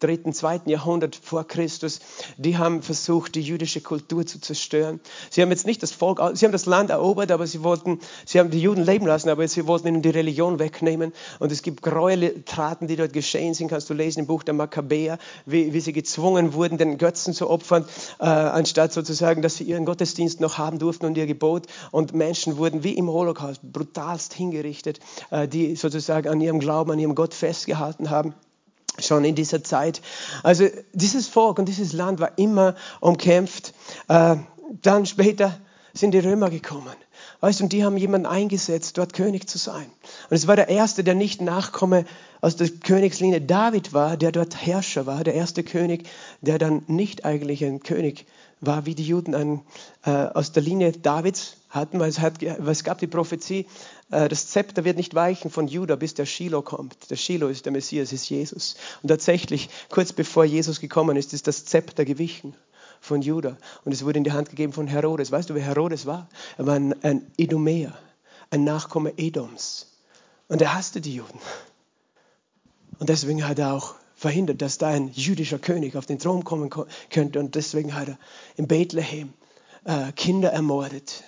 [0.00, 2.00] dritten, zweiten Jahrhundert vor Christus,
[2.36, 5.00] die haben versucht, die jüdische Kultur zu zerstören.
[5.30, 8.40] Sie haben jetzt nicht das Volk, sie haben das Land erobert, aber sie wollten, sie
[8.40, 11.12] haben die Juden leben lassen, aber sie wollten ihnen die Religion wegnehmen.
[11.38, 15.18] Und es gibt Gräueltaten, die dort geschehen sind, kannst du lesen im Buch der Makkabäer,
[15.46, 17.84] wie, wie sie gezwungen wurden, den Götzen zu opfern,
[18.18, 21.66] äh, anstatt sozusagen, dass sie ihren Gottesdienst noch haben durften und ihr Gebot.
[21.90, 26.98] Und Menschen wurden wie im Holocaust brutalst hingerichtet, äh, die sozusagen an ihrem Glauben, an
[26.98, 28.34] ihrem Gott festgehalten haben
[28.98, 30.02] schon in dieser Zeit.
[30.42, 33.72] Also dieses Volk und dieses Land war immer umkämpft.
[34.08, 34.36] Äh,
[34.82, 35.58] dann später
[35.92, 36.94] sind die Römer gekommen.
[37.40, 39.86] Weißt du, und die haben jemanden eingesetzt, dort König zu sein.
[40.28, 42.04] Und es war der erste, der nicht Nachkomme
[42.40, 46.08] aus der Königslinie David war, der dort Herrscher war, der erste König,
[46.40, 48.26] der dann nicht eigentlich ein König
[48.60, 49.62] war, wie die Juden ein,
[50.04, 53.66] äh, aus der Linie Davids hatten, weil es, hat, weil es gab die Prophezie,
[54.10, 57.10] äh, das Zepter wird nicht weichen von Juda, bis der Shiloh kommt.
[57.10, 58.76] Der Shiloh ist der Messias, ist Jesus.
[59.02, 62.54] Und tatsächlich, kurz bevor Jesus gekommen ist, ist das Zepter gewichen
[63.00, 63.56] von Juda.
[63.84, 65.32] Und es wurde in die Hand gegeben von Herodes.
[65.32, 66.28] Weißt du, wer Herodes war?
[66.58, 67.96] Er war ein, ein Edomäer,
[68.50, 69.86] ein Nachkomme Edoms.
[70.48, 71.38] Und er hasste die Juden.
[72.98, 76.68] Und deswegen hat er auch verhindert, dass da ein jüdischer König auf den Thron kommen
[77.08, 77.40] könnte.
[77.40, 78.18] Und deswegen hat er
[78.56, 79.32] in Bethlehem
[79.84, 81.24] äh, Kinder ermordet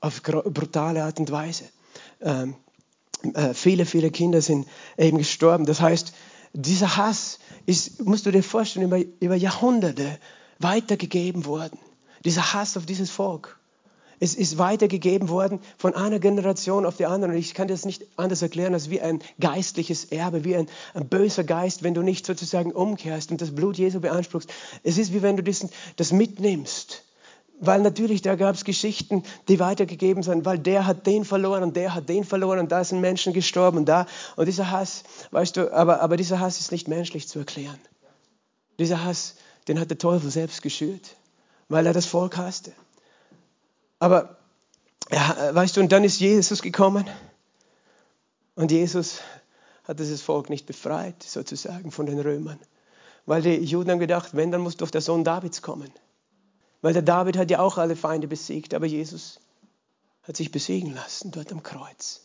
[0.00, 1.64] auf brutale Art und Weise.
[2.20, 2.54] Ähm,
[3.34, 5.66] äh, viele, viele Kinder sind eben gestorben.
[5.66, 6.12] Das heißt,
[6.52, 10.16] dieser Hass ist, musst du dir vorstellen, über, über Jahrhunderte
[10.60, 11.80] weitergegeben worden.
[12.24, 13.58] Dieser Hass auf dieses Volk.
[14.20, 17.32] Es ist weitergegeben worden von einer Generation auf die andere.
[17.32, 21.08] Und ich kann das nicht anders erklären als wie ein geistliches Erbe, wie ein, ein
[21.08, 24.50] böser Geist, wenn du nicht sozusagen umkehrst und das Blut Jesu beanspruchst.
[24.82, 27.02] Es ist wie wenn du diesen, das mitnimmst
[27.60, 31.76] weil natürlich da gab es Geschichten, die weitergegeben sind, weil der hat den verloren und
[31.76, 34.06] der hat den verloren und da sind Menschen gestorben und da.
[34.36, 37.78] Und dieser Hass, weißt du, aber, aber dieser Hass ist nicht menschlich zu erklären.
[38.78, 39.36] Dieser Hass,
[39.68, 41.16] den hat der Teufel selbst geschürt,
[41.68, 42.72] weil er das Volk hasste.
[44.00, 44.38] Aber,
[45.10, 47.08] ja, weißt du, und dann ist Jesus gekommen
[48.56, 49.20] und Jesus
[49.84, 52.58] hat dieses Volk nicht befreit, sozusagen, von den Römern.
[53.26, 55.90] Weil die Juden haben gedacht, wenn, dann muss doch der Sohn Davids kommen.
[56.80, 59.40] Weil der David hat ja auch alle Feinde besiegt, aber Jesus
[60.22, 62.22] hat sich besiegen lassen dort am Kreuz.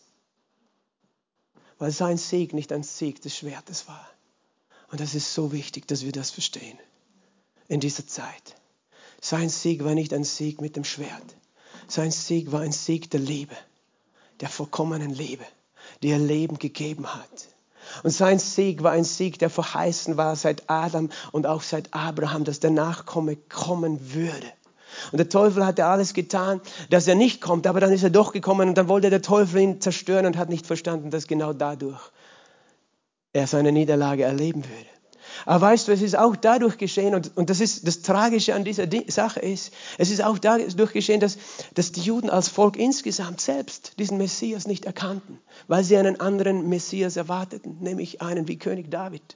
[1.77, 4.09] Weil sein Sieg nicht ein Sieg des Schwertes war.
[4.91, 6.79] Und das ist so wichtig, dass wir das verstehen
[7.67, 8.55] in dieser Zeit.
[9.19, 11.35] Sein Sieg war nicht ein Sieg mit dem Schwert.
[11.88, 13.56] Sein Sieg war ein Sieg der Liebe,
[14.41, 15.45] der vollkommenen Liebe,
[16.02, 17.48] die er Leben gegeben hat.
[18.04, 22.43] Und sein Sieg war ein Sieg, der verheißen war seit Adam und auch seit Abraham,
[22.43, 24.48] dass der Nachkomme kommen würde.
[25.12, 28.32] Und der Teufel hatte alles getan, dass er nicht kommt, aber dann ist er doch
[28.32, 32.12] gekommen und dann wollte der Teufel ihn zerstören und hat nicht verstanden, dass genau dadurch
[33.34, 34.94] er seine Niederlage erleben würde.
[35.45, 38.63] Aber weißt du, es ist auch dadurch geschehen, und, und das ist das Tragische an
[38.63, 41.38] dieser Sache ist, es ist auch dadurch geschehen, dass,
[41.74, 46.69] dass die Juden als Volk insgesamt selbst diesen Messias nicht erkannten, weil sie einen anderen
[46.69, 49.36] Messias erwarteten, nämlich einen wie König David.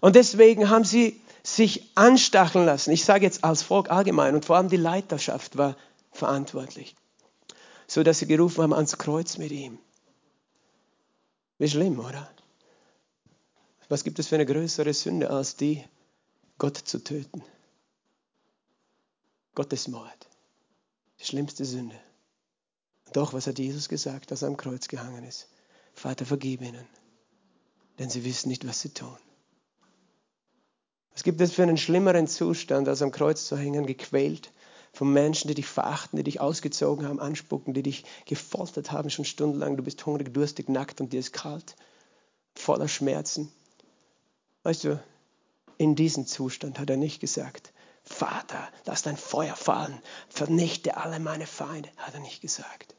[0.00, 2.90] Und deswegen haben sie sich anstacheln lassen.
[2.90, 5.76] Ich sage jetzt als Volk allgemein und vor allem die Leiterschaft war
[6.10, 6.96] verantwortlich,
[7.86, 9.78] so dass sie gerufen haben ans Kreuz mit ihm.
[11.58, 12.28] Wie schlimm, oder?
[13.94, 15.84] Was gibt es für eine größere Sünde als die,
[16.58, 17.44] Gott zu töten?
[19.54, 20.28] Gottesmord.
[21.20, 21.94] Die schlimmste Sünde.
[23.12, 25.46] Doch, was hat Jesus gesagt, als er am Kreuz gehangen ist?
[25.92, 26.88] Vater, vergib ihnen,
[28.00, 29.16] denn sie wissen nicht, was sie tun.
[31.12, 34.50] Was gibt es für einen schlimmeren Zustand, als am Kreuz zu hängen, gequält
[34.92, 39.24] von Menschen, die dich verachten, die dich ausgezogen haben, anspucken, die dich gefoltert haben schon
[39.24, 39.76] stundenlang.
[39.76, 41.76] Du bist hungrig, durstig, nackt und dir ist kalt,
[42.56, 43.52] voller Schmerzen.
[44.64, 45.00] Weißt du,
[45.78, 47.72] in diesem Zustand hat er nicht gesagt,
[48.02, 52.94] Vater, lass dein Feuer fallen, vernichte alle meine Feinde, hat er nicht gesagt.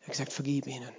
[0.00, 0.90] Er hat gesagt, vergib ihnen.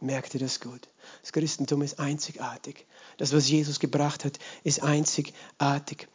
[0.00, 0.88] Merkt ihr das gut?
[1.22, 2.86] Das Christentum ist einzigartig.
[3.16, 6.06] Das, was Jesus gebracht hat, ist einzigartig.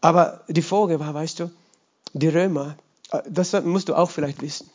[0.00, 1.50] Aber die Folge war, weißt du,
[2.12, 2.76] die Römer,
[3.10, 4.70] äh, das musst du auch vielleicht wissen,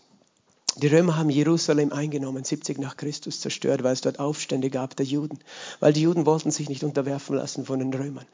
[0.77, 5.05] die Römer haben Jerusalem eingenommen, 70 nach Christus zerstört, weil es dort Aufstände gab der
[5.05, 5.39] Juden.
[5.79, 8.25] Weil die Juden wollten sich nicht unterwerfen lassen von den Römern.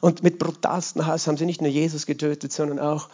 [0.00, 3.08] Und mit brutalsten Hass haben sie nicht nur Jesus getötet, sondern auch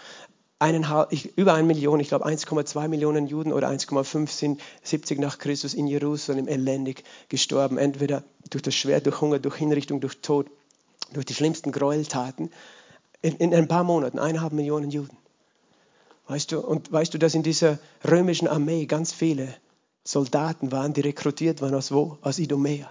[0.58, 5.74] eineinhalb, über eine Million, ich glaube 1,2 Millionen Juden oder 1,5 sind 70 nach Christus
[5.74, 7.78] in Jerusalem elendig gestorben.
[7.78, 10.50] Entweder durch das Schwert, durch Hunger, durch Hinrichtung, durch Tod,
[11.12, 12.50] durch die schlimmsten Gräueltaten.
[13.22, 15.16] In, in ein paar Monaten, eineinhalb Millionen Juden.
[16.28, 19.54] Weißt du, und weißt du, dass in dieser römischen Armee ganz viele
[20.04, 22.18] Soldaten waren, die rekrutiert waren aus wo?
[22.22, 22.90] Aus Idumea,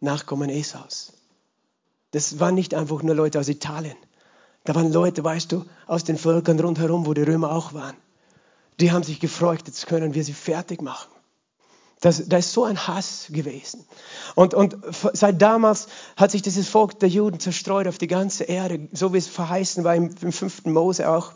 [0.00, 1.12] Nachkommen Esaus.
[2.12, 3.96] Das waren nicht einfach nur Leute aus Italien.
[4.64, 7.96] Da waren Leute, weißt du, aus den Völkern rundherum, wo die Römer auch waren.
[8.80, 11.10] Die haben sich gefreut, jetzt können wir sie fertig machen.
[12.00, 13.84] Das, da ist so ein Hass gewesen.
[14.34, 14.76] Und, und
[15.12, 19.18] seit damals hat sich dieses Volk der Juden zerstreut auf die ganze Erde, so wie
[19.18, 21.32] es verheißen war im, im fünften Mose auch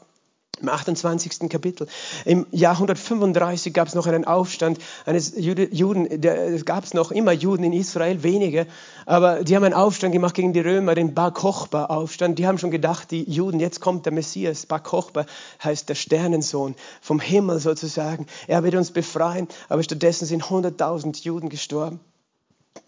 [0.60, 1.48] im 28.
[1.48, 1.86] Kapitel.
[2.24, 7.64] Im Jahr 135 gab es noch einen Aufstand eines Juden, es gab noch immer Juden
[7.64, 8.66] in Israel, wenige,
[9.06, 12.38] aber die haben einen Aufstand gemacht gegen die Römer, den Bar Kochba Aufstand.
[12.38, 14.66] Die haben schon gedacht, die Juden, jetzt kommt der Messias.
[14.66, 15.26] Bar Kochba
[15.62, 18.26] heißt der Sternensohn vom Himmel sozusagen.
[18.46, 22.00] Er wird uns befreien, aber stattdessen sind 100.000 Juden gestorben.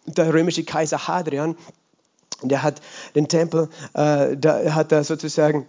[0.06, 1.56] Der römische Kaiser Hadrian,
[2.42, 2.80] der hat
[3.14, 5.66] den Tempel, äh, da hat er sozusagen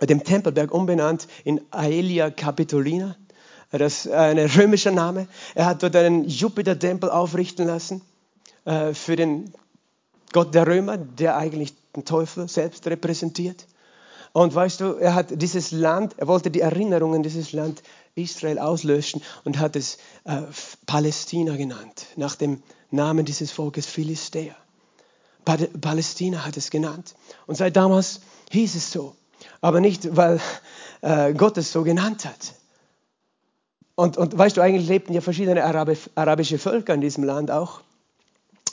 [0.00, 3.16] dem Tempelberg umbenannt in Aelia Capitolina.
[3.70, 5.28] Das ist ein römischer Name.
[5.54, 8.02] Er hat dort einen Jupiter-Tempel aufrichten lassen
[8.64, 9.52] äh, für den
[10.32, 13.66] Gott der Römer, der eigentlich den Teufel selbst repräsentiert.
[14.32, 17.82] Und weißt du, er hat dieses Land, er wollte die Erinnerungen dieses Land
[18.14, 20.42] Israel auslöschen und hat es äh,
[20.86, 24.54] Palästina genannt, nach dem Namen dieses Volkes Philistea.
[25.44, 27.14] Palästina hat es genannt.
[27.46, 29.16] Und seit damals hieß es so
[29.62, 30.40] aber nicht, weil
[31.00, 32.54] äh, Gott es so genannt hat.
[33.94, 37.80] Und, und weißt du, eigentlich lebten ja verschiedene Arabi arabische Völker in diesem Land auch.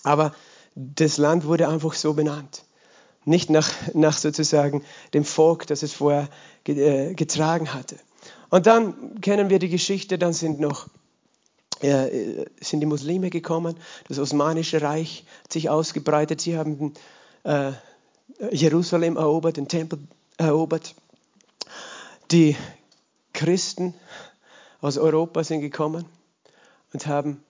[0.04, 0.34] Aber
[0.76, 2.64] das Land wurde einfach so benannt.
[3.26, 6.28] Nicht nach, nach sozusagen dem Volk, das es vorher
[6.66, 7.98] äh, getragen hatte.
[8.50, 10.88] Und dann kennen wir die Geschichte, dann sind noch
[11.82, 13.76] äh, sind die Muslime gekommen,
[14.08, 16.94] das Osmanische Reich hat sich ausgebreitet, sie haben
[17.44, 17.72] äh,
[18.52, 20.00] Jerusalem erobert, den Tempel
[20.40, 20.96] erobert.
[22.32, 22.56] Die
[23.34, 23.94] Christen
[24.82, 26.06] aus Europa sind gekommen
[26.94, 27.44] und haben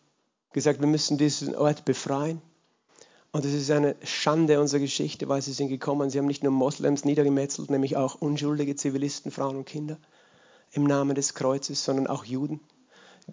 [0.51, 2.41] gesagt, wir müssen diesen Ort befreien.
[3.31, 6.09] Und es ist eine Schande unserer Geschichte, weil sie sind gekommen.
[6.09, 9.97] Sie haben nicht nur Moslems niedergemetzelt, nämlich auch unschuldige Zivilisten, Frauen und Kinder
[10.71, 12.59] im Namen des Kreuzes, sondern auch Juden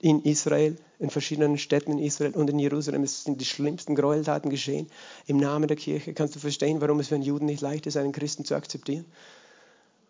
[0.01, 3.03] in Israel, in verschiedenen Städten in Israel und in Jerusalem.
[3.05, 4.89] Es sind die schlimmsten Gräueltaten geschehen
[5.27, 6.13] im Namen der Kirche.
[6.13, 9.07] Kannst du verstehen, warum es für einen Juden nicht leicht ist, einen Christen zu akzeptieren?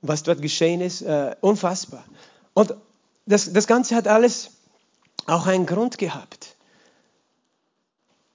[0.02, 2.04] Was dort geschehen ist, äh, unfassbar.
[2.54, 2.74] Und
[3.26, 4.50] das, das Ganze hat alles
[5.26, 6.56] auch einen Grund gehabt.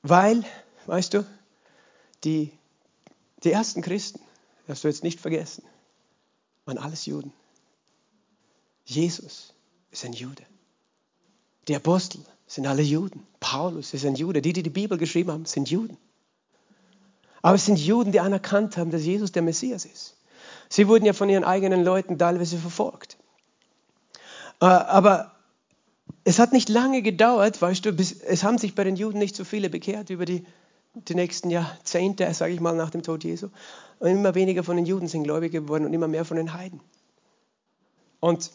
[0.04, 0.43] Weil,
[0.88, 1.26] weißt du,
[2.24, 2.52] die,
[3.43, 4.19] die ersten Christen,
[4.67, 5.63] das du jetzt nicht vergessen,
[6.65, 7.34] waren alles Juden.
[8.86, 9.54] Jesus
[9.91, 10.43] ist ein Jude.
[11.67, 13.26] Die Apostel sind alle Juden.
[13.39, 14.41] Paulus ist ein Jude.
[14.41, 15.97] Die, die die Bibel geschrieben haben, sind Juden.
[17.41, 20.15] Aber es sind Juden, die anerkannt haben, dass Jesus der Messias ist.
[20.71, 23.17] Sie wurden ja von ihren eigenen Leuten teilweise verfolgt.
[24.62, 25.34] Äh, aber
[26.23, 29.36] es hat nicht lange gedauert, weißt du, bis, es haben sich bei den Juden nicht
[29.36, 30.45] so viele bekehrt über die,
[30.93, 33.49] die nächsten Jahrzehnte, sage ich mal, nach dem Tod Jesu.
[33.99, 36.79] Und immer weniger von den Juden sind gläubig geworden und immer mehr von den Heiden.
[38.21, 38.51] Und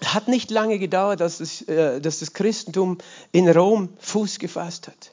[0.00, 2.96] es hat nicht lange gedauert, dass das, äh, dass das Christentum
[3.32, 5.12] in Rom Fuß gefasst hat.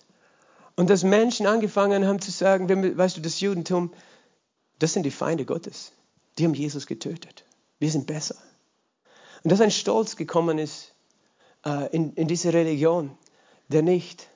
[0.78, 3.92] Und dass Menschen angefangen haben zu sagen, weißt du, das Judentum,
[4.80, 5.92] das sind die Feinde Gottes.
[6.38, 7.44] Die haben Jesus getötet.
[7.80, 8.36] Wir sind besser.
[9.44, 10.94] Und dass ein Stolz gekommen ist
[11.66, 13.12] äh, in, in diese Religion,
[13.70, 14.28] der nicht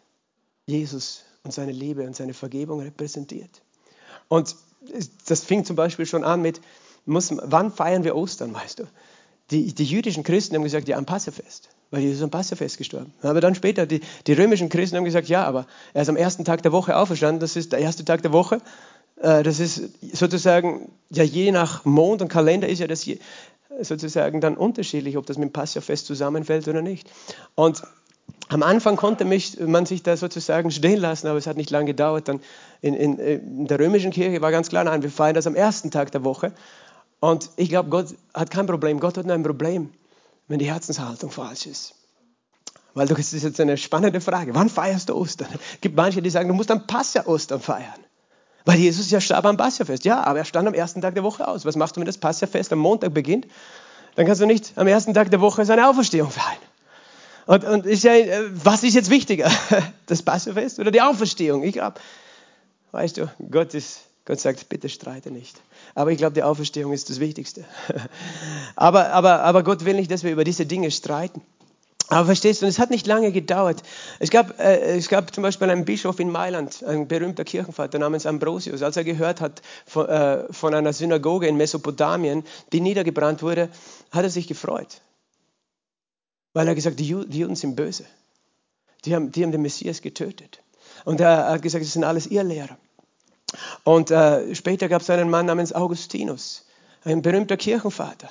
[0.66, 3.62] Jesus und seine Liebe und seine Vergebung repräsentiert.
[4.28, 4.56] Und
[5.28, 6.62] das fing zum Beispiel schon an mit,
[7.06, 8.84] muss, wann feiern wir Ostern, weißt du?
[9.52, 13.14] Die, die jüdischen Christen haben gesagt, ja, am Passafest, weil Jesus am Passafest gestorben.
[13.22, 16.46] Aber dann später, die, die römischen Christen haben gesagt, ja, aber er ist am ersten
[16.46, 18.62] Tag der Woche auferstanden, das ist der erste Tag der Woche.
[19.24, 19.82] Äh, das ist
[20.12, 23.10] sozusagen, ja, je nach Mond und Kalender ist ja das
[23.82, 27.10] sozusagen dann unterschiedlich, ob das mit dem Passafest zusammenfällt oder nicht.
[27.56, 27.82] Und
[28.50, 31.86] am Anfang konnte mich, man sich da sozusagen stehen lassen, aber es hat nicht lange
[31.86, 32.28] gedauert.
[32.28, 32.42] Dann
[32.82, 35.90] in, in, in der römischen Kirche war ganz klar, nein, wir feiern das am ersten
[35.90, 36.54] Tag der Woche.
[37.20, 39.00] Und ich glaube, Gott hat kein Problem.
[39.00, 39.90] Gott hat nur ein Problem,
[40.48, 41.96] wenn die Herzenshaltung falsch ist.
[42.94, 44.54] Weil das ist jetzt eine spannende Frage.
[44.54, 45.48] Wann feierst du Ostern?
[45.76, 48.04] Es gibt manche, die sagen, du musst am Passa-Ostern feiern.
[48.66, 50.06] Weil Jesus ja starb am Passafest.
[50.06, 51.66] Ja, aber er stand am ersten Tag der Woche aus.
[51.66, 53.48] Was machst du, wenn das Passafest am Montag beginnt?
[54.16, 56.58] Dann kannst du nicht am ersten Tag der Woche seine Auferstehung feiern.
[57.46, 59.52] Und, und ist ja, äh, was ist jetzt wichtiger?
[60.06, 61.64] Das Passafest oder die Auferstehung?
[61.64, 62.00] Ich glaube,
[62.92, 65.62] weißt du, Gott, ist, Gott sagt, bitte streite nicht.
[65.96, 67.66] Aber ich glaube, die Auferstehung ist das Wichtigste.
[68.76, 71.42] Aber, aber, aber Gott will nicht, dass wir über diese Dinge streiten.
[72.10, 73.82] Aber verstehst du, es hat nicht lange gedauert.
[74.20, 78.26] Es gab, äh, es gab zum Beispiel einen Bischof in Mailand, ein berühmter Kirchenvater namens
[78.26, 78.82] Ambrosius.
[78.82, 83.70] Als er gehört hat von, äh, von einer Synagoge in Mesopotamien, die niedergebrannt wurde,
[84.12, 85.02] hat er sich gefreut.
[86.54, 88.06] Weil er gesagt, die, Ju die Juden sind böse.
[89.06, 90.62] Die haben, die haben den Messias getötet.
[91.06, 92.78] Und er hat gesagt, das sind alles Irrlehrer.
[93.84, 96.66] Und äh, später gab es einen Mann namens Augustinus,
[97.04, 98.30] ein berühmter Kirchenvater.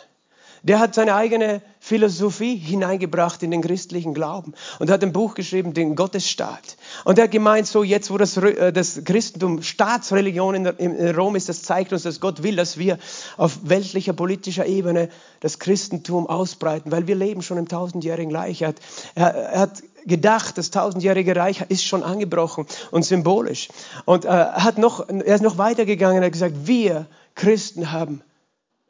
[0.64, 5.74] Der hat seine eigene Philosophie hineingebracht in den christlichen Glauben und hat ein Buch geschrieben,
[5.74, 6.76] den Gottesstaat.
[7.04, 11.34] Und er hat gemeint, so jetzt, wo das, äh, das Christentum Staatsreligion in, in Rom
[11.34, 12.98] ist, das zeigt uns, dass Gott will, dass wir
[13.36, 15.08] auf weltlicher, politischer Ebene
[15.40, 18.62] das Christentum ausbreiten, weil wir leben schon im tausendjährigen Reich.
[18.62, 18.76] Er hat,
[19.16, 23.68] er, er hat gedacht, das tausendjährige Reich ist schon angebrochen und symbolisch.
[24.04, 28.22] Und äh, er, hat noch, er ist noch weitergegangen, er hat gesagt, wir Christen haben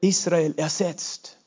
[0.03, 1.39] Israel ersetzt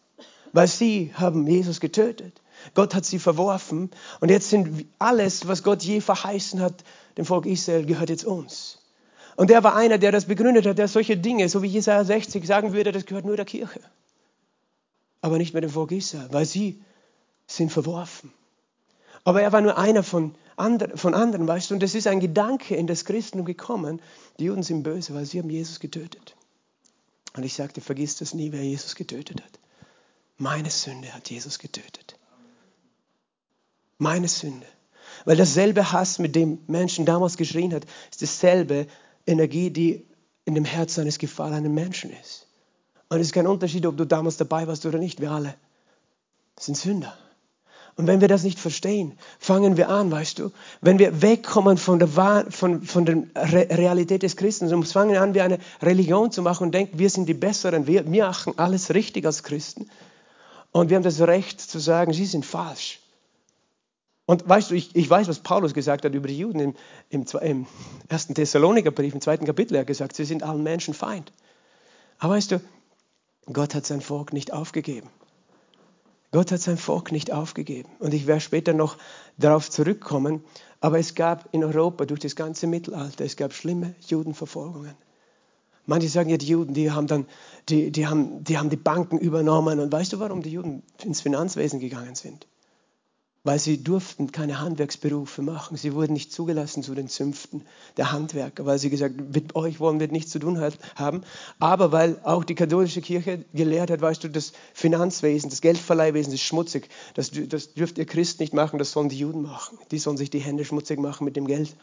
[0.55, 2.41] weil sie haben Jesus getötet.
[2.73, 3.91] Gott hat sie verworfen
[4.21, 6.85] und jetzt sind alles, was Gott je verheißen hat,
[7.17, 8.79] dem Volk Israel, gehört jetzt uns.
[9.35, 12.47] Und er war einer, der das begründet hat, der solche Dinge, so wie Jesaja 60
[12.47, 13.81] sagen würde, das gehört nur der Kirche.
[15.19, 16.81] Aber nicht mehr dem Volk Israel, weil sie
[17.47, 18.31] sind verworfen.
[19.25, 22.21] Aber er war nur einer von, andre, von anderen, weißt du, und es ist ein
[22.21, 24.01] Gedanke in das Christentum gekommen,
[24.39, 26.37] die Juden sind böse, weil sie haben Jesus getötet.
[27.35, 29.59] Und ich sagte, vergiss das nie, wer Jesus getötet hat.
[30.37, 32.17] Meine Sünde hat Jesus getötet.
[33.97, 34.65] Meine Sünde.
[35.23, 38.87] Weil dasselbe Hass, mit dem Menschen damals geschrien hat, ist dasselbe
[39.25, 40.05] Energie, die
[40.43, 42.47] in dem Herzen eines gefallenen Menschen ist.
[43.09, 45.21] Und es ist kein Unterschied, ob du damals dabei warst oder nicht.
[45.21, 45.55] Wir alle
[46.59, 47.17] sind Sünder.
[47.97, 51.97] Und wenn wir das nicht verstehen, fangen wir an, weißt du, wenn wir wegkommen von
[51.97, 52.09] der,
[52.49, 56.71] von, von der Realität des Christentums, fangen wir an, wir eine Religion zu machen und
[56.73, 59.89] denken, wir sind die Besseren, wir, wir machen alles richtig als Christen.
[60.75, 62.99] Und wir haben das Recht zu sagen, sie sind falsch.
[64.25, 66.75] Und weißt du, ich, ich weiß, was Paulus gesagt hat über die Juden im,
[67.09, 67.65] im, im
[68.09, 69.75] ersten Thessalonikerbrief, im zweiten Kapitel.
[69.75, 71.31] Er hat gesagt, sie sind allen Menschen Feind.
[72.19, 72.61] Aber weißt du,
[73.53, 75.09] Gott hat sein Volk nicht aufgegeben.
[76.33, 77.87] Gott hat sein Volk nicht aufgegeben.
[77.99, 78.97] Und ich werde später noch
[79.37, 80.43] darauf zurückkommen.
[80.81, 84.93] Aber es gab in Europa durch das ganze Mittelalter, es gab schlimme Judenverfolgungen.
[85.85, 87.25] Manche sagen ja, die Juden, die haben dann,
[87.69, 89.79] die, die, haben, die haben die Banken übernommen.
[89.79, 92.47] Und weißt du, warum die Juden ins Finanzwesen gegangen sind?
[93.43, 95.77] Weil sie durften keine Handwerksberufe machen.
[95.77, 97.61] Sie wurden nicht zugelassen zu den Zünften
[97.97, 100.59] der Handwerker, weil sie gesagt mit euch wollen wir nichts zu tun
[100.95, 101.21] haben.
[101.59, 106.41] Aber weil auch die katholische Kirche gelehrt hat, weißt du, das Finanzwesen, das Geldverleihwesen ist
[106.41, 106.89] schmutzig.
[107.13, 109.77] Das, das dürft ihr Christ nicht machen, das sollen die Juden machen.
[109.91, 111.75] Die sollen sich die Hände schmutzig machen mit dem Geld.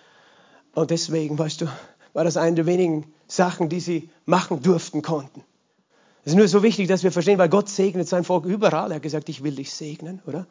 [0.75, 1.67] Und deswegen, weißt du,
[2.13, 5.43] war das eine der wenigen Sachen, die sie machen durften konnten.
[6.25, 8.91] Es ist nur so wichtig, dass wir verstehen, weil Gott segnet sein Volk überall.
[8.91, 10.47] Er hat gesagt, ich will dich segnen, oder?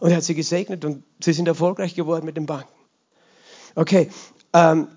[0.00, 2.68] Und er hat sie gesegnet und sie sind erfolgreich geworden mit den Banken.
[3.76, 4.10] Okay,
[4.52, 4.88] ähm,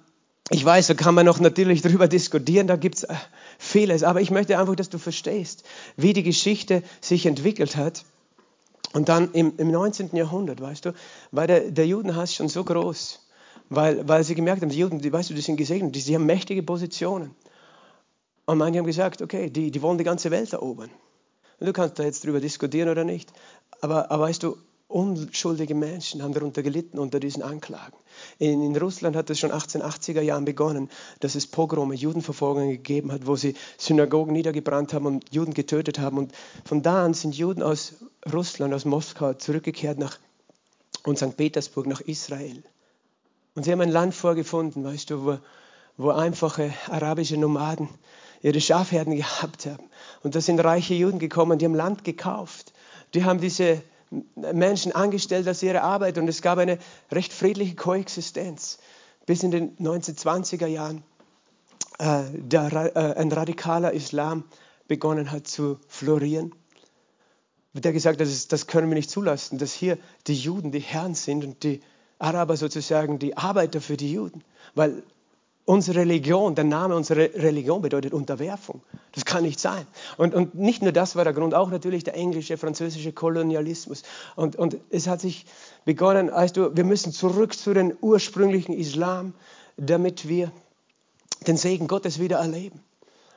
[0.50, 3.14] ich weiß, da kann man noch natürlich darüber diskutieren, da gibt es äh,
[3.60, 5.64] vieles, aber ich möchte einfach, dass du verstehst,
[5.96, 8.06] wie die Geschichte sich entwickelt hat.
[8.94, 10.16] Und dann im, im 19.
[10.16, 10.94] Jahrhundert, weißt du,
[11.32, 13.27] war der, der Judenhass schon so groß,
[13.70, 16.16] weil, weil sie gemerkt haben, die Juden, die, weißt du, die sind gesegnet, die, die
[16.16, 17.36] haben mächtige Positionen.
[18.46, 20.90] Und manche haben gesagt, okay, die, die wollen die ganze Welt erobern.
[21.60, 23.34] Und du kannst da jetzt drüber diskutieren oder nicht.
[23.82, 24.58] Aber, aber weißt du,
[24.88, 27.98] unschuldige Menschen haben darunter gelitten unter diesen Anklagen.
[28.40, 30.90] In, in, Russland hat es schon 1880er Jahren begonnen,
[31.20, 36.18] dass es Pogrome, Judenverfolgungen gegeben hat, wo sie Synagogen niedergebrannt haben und Juden getötet haben.
[36.18, 36.32] Und
[36.64, 37.96] von da an sind Juden aus
[38.32, 40.20] Russland, aus Moskau zurückgekehrt nach
[41.04, 41.36] und St.
[41.36, 42.64] Petersburg nach Israel.
[43.58, 45.40] Und sie haben ein Land vorgefunden, weißt du, wo,
[45.98, 47.90] wo einfache arabische Nomaden
[48.44, 49.90] ihre Schafherden gehabt haben.
[50.22, 52.72] Und da sind reiche Juden gekommen, die haben Land gekauft.
[53.16, 53.82] Die haben diese
[54.36, 56.78] Menschen angestellt als ihre Arbeit und es gab eine
[57.12, 58.78] recht friedliche Koexistenz.
[59.26, 61.04] Bis in den 1920er Jahren
[61.98, 64.44] äh, der, äh, ein radikaler Islam
[64.88, 66.54] begonnen hat zu florieren.
[67.74, 69.98] Der gesagt hat, das, das können wir nicht zulassen, dass hier
[70.28, 71.82] die Juden die Herren sind und die
[72.20, 74.44] Araber sozusagen die Arbeiter für die Juden.
[74.76, 75.04] Weil
[75.68, 78.82] unsere Religion, der Name unserer Religion bedeutet Unterwerfung.
[79.12, 79.86] Das kann nicht sein.
[80.18, 84.04] Und, und nicht nur das war der Grund, auch natürlich der englische, französische Kolonialismus.
[84.38, 85.46] Und, und es hat sich
[85.84, 89.34] begonnen, weißt du, wir müssen zurück zu den ursprünglichen Islam,
[89.76, 90.52] damit wir
[91.46, 92.82] den Segen Gottes wieder erleben.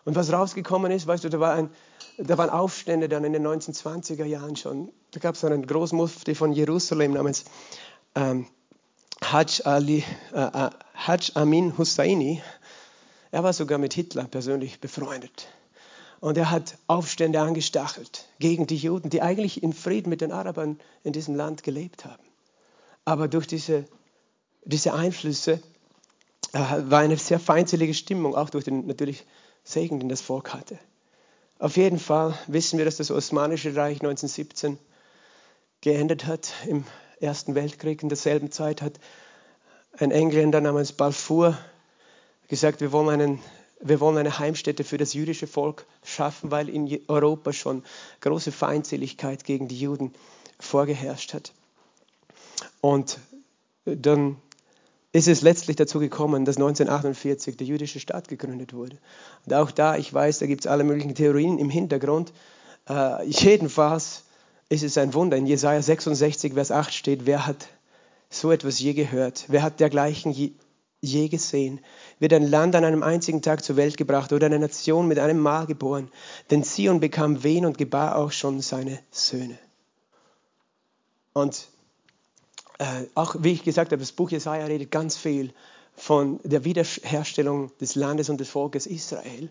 [0.05, 1.68] Und was rausgekommen ist, weißt du, da, war ein,
[2.16, 4.91] da waren Aufstände dann in den 1920er Jahren schon.
[5.11, 7.45] Da gab es einen Großmufti von Jerusalem namens
[8.14, 8.47] ähm,
[9.25, 12.43] Hajj, Ali, äh, äh, Hajj Amin Husseini,
[13.31, 15.49] er war sogar mit Hitler persönlich befreundet.
[16.21, 20.79] Und er hat Aufstände angestachelt gegen die Juden, die eigentlich in Frieden mit den Arabern
[21.03, 22.23] in diesem Land gelebt haben.
[23.05, 23.87] Aber durch diese,
[24.64, 25.62] diese Einflüsse
[26.53, 29.25] äh, war eine sehr feindselige Stimmung, auch durch den natürlich
[29.64, 30.79] Segen, den das Volk hatte.
[31.59, 34.79] Auf jeden Fall wissen wir, dass das Osmanische Reich 1917
[35.81, 36.85] geendet hat im
[37.21, 38.03] Ersten Weltkrieg.
[38.03, 38.95] In derselben Zeit hat
[39.99, 41.57] ein Engländer namens Balfour
[42.49, 43.39] gesagt, wir wollen, einen,
[43.81, 47.85] wir wollen eine Heimstätte für das jüdische Volk schaffen, weil in Europa schon
[48.21, 50.12] große Feindseligkeit gegen die Juden
[50.59, 51.53] vorgeherrscht hat.
[52.81, 53.18] Und
[53.85, 54.37] dann
[55.12, 58.97] ist es letztlich dazu gekommen, dass 1948 der jüdische Staat gegründet wurde.
[59.45, 62.33] Und auch da, ich weiß, da gibt es alle möglichen Theorien im Hintergrund.
[62.89, 64.25] Äh, jedenfalls
[64.71, 65.37] ist es ein Wunder.
[65.37, 67.68] In Jesaja 66, Vers 8 steht: Wer hat
[68.31, 69.45] so etwas je gehört?
[69.49, 70.53] Wer hat dergleichen je,
[71.03, 71.81] je gesehen?
[72.21, 75.41] Wird ein Land an einem einzigen Tag zur Welt gebracht oder eine Nation mit einem
[75.41, 76.11] Mal geboren?
[76.51, 79.59] Denn Zion bekam Wehen und gebar auch schon seine Söhne.
[81.33, 81.68] Und
[82.79, 85.53] äh, auch wie ich gesagt habe, das Buch Jesaja redet ganz viel
[85.97, 89.51] von der Wiederherstellung des Landes und des Volkes Israel.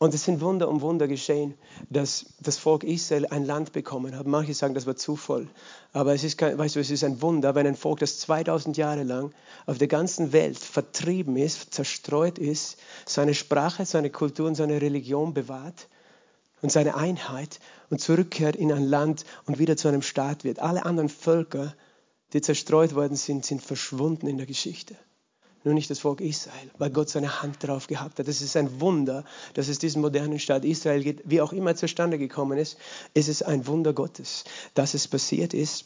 [0.00, 1.54] Und es sind Wunder um Wunder geschehen,
[1.90, 4.28] dass das Volk Israel ein Land bekommen hat.
[4.28, 5.48] Manche sagen, das war Zufall.
[5.92, 8.76] Aber es ist, kein, weißt du, es ist ein Wunder, wenn ein Volk, das 2000
[8.76, 9.32] Jahre lang
[9.66, 15.34] auf der ganzen Welt vertrieben ist, zerstreut ist, seine Sprache, seine Kultur und seine Religion
[15.34, 15.88] bewahrt
[16.62, 17.58] und seine Einheit
[17.90, 20.60] und zurückkehrt in ein Land und wieder zu einem Staat wird.
[20.60, 21.74] Alle anderen Völker,
[22.32, 24.94] die zerstreut worden sind, sind verschwunden in der Geschichte
[25.64, 28.28] nur nicht das Volk Israel, weil Gott seine Hand darauf gehabt hat.
[28.28, 32.18] Das ist ein Wunder, dass es diesen modernen Staat Israel gibt, wie auch immer zustande
[32.18, 32.78] gekommen ist.
[33.14, 34.44] ist Es ein Wunder Gottes,
[34.74, 35.84] dass es passiert ist.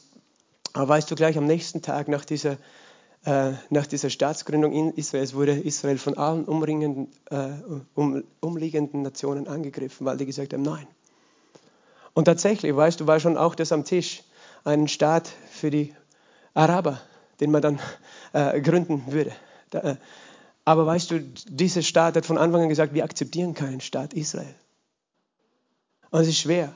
[0.75, 2.59] Aber weißt du, gleich am nächsten Tag nach dieser,
[3.25, 7.51] äh, nach dieser Staatsgründung in Israels wurde Israel von allen umringenden, äh,
[7.95, 10.87] um, umliegenden Nationen angegriffen, weil die gesagt haben, nein.
[12.15, 14.23] Und tatsächlich, weißt du, war schon auch das am Tisch,
[14.65, 15.95] einen Staat für die
[16.55, 17.01] Araber,
[17.41, 17.81] den man dann
[18.33, 19.33] äh, gründen würde.
[19.75, 19.97] Äh,
[20.65, 24.55] aber weißt du, dieser Staat hat von Anfang an gesagt, wir akzeptieren keinen Staat Israel.
[26.11, 26.75] Und es ist schwer.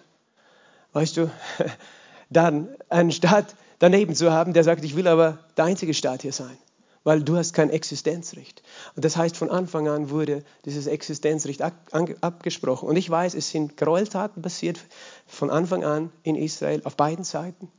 [0.92, 1.30] weißt du,
[2.30, 6.32] dann einen Staat daneben zu haben, der sagt, ich will aber der einzige Staat hier
[6.32, 6.57] sein,
[7.05, 8.62] weil du hast kein Existenzrecht.
[8.97, 12.88] Und das heißt, von Anfang an wurde dieses Existenzrecht abgesprochen.
[12.88, 14.80] Und ich weiß, es sind Gräueltaten passiert
[15.26, 17.70] von Anfang an in Israel auf beiden Seiten.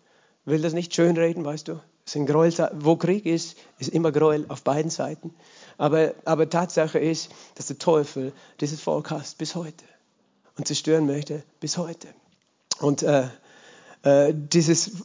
[0.46, 1.82] Ich will das nicht schönreden, weißt du.
[2.08, 2.86] Sind Gräueltaten.
[2.86, 5.34] Wo Krieg ist, ist immer Gräuel auf beiden Seiten.
[5.78, 8.32] Aber, aber Tatsache ist, dass der Teufel
[8.62, 9.84] dieses Volk hasst bis heute
[10.58, 12.08] und zerstören möchte bis heute.
[12.80, 13.28] Und äh,
[14.04, 15.04] äh, dieses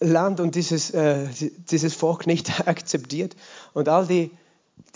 [0.00, 1.28] Land und dieses, äh,
[1.70, 3.36] dieses Volk nicht akzeptiert.
[3.72, 4.30] Und all die,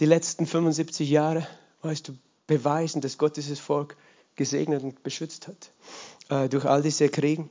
[0.01, 1.47] die letzten 75 Jahre,
[1.83, 2.17] weißt du,
[2.49, 3.97] beweisen, dass Gott dieses Volk
[4.35, 5.71] gesegnet und beschützt hat.
[6.29, 7.49] Äh, durch all diese Kriege.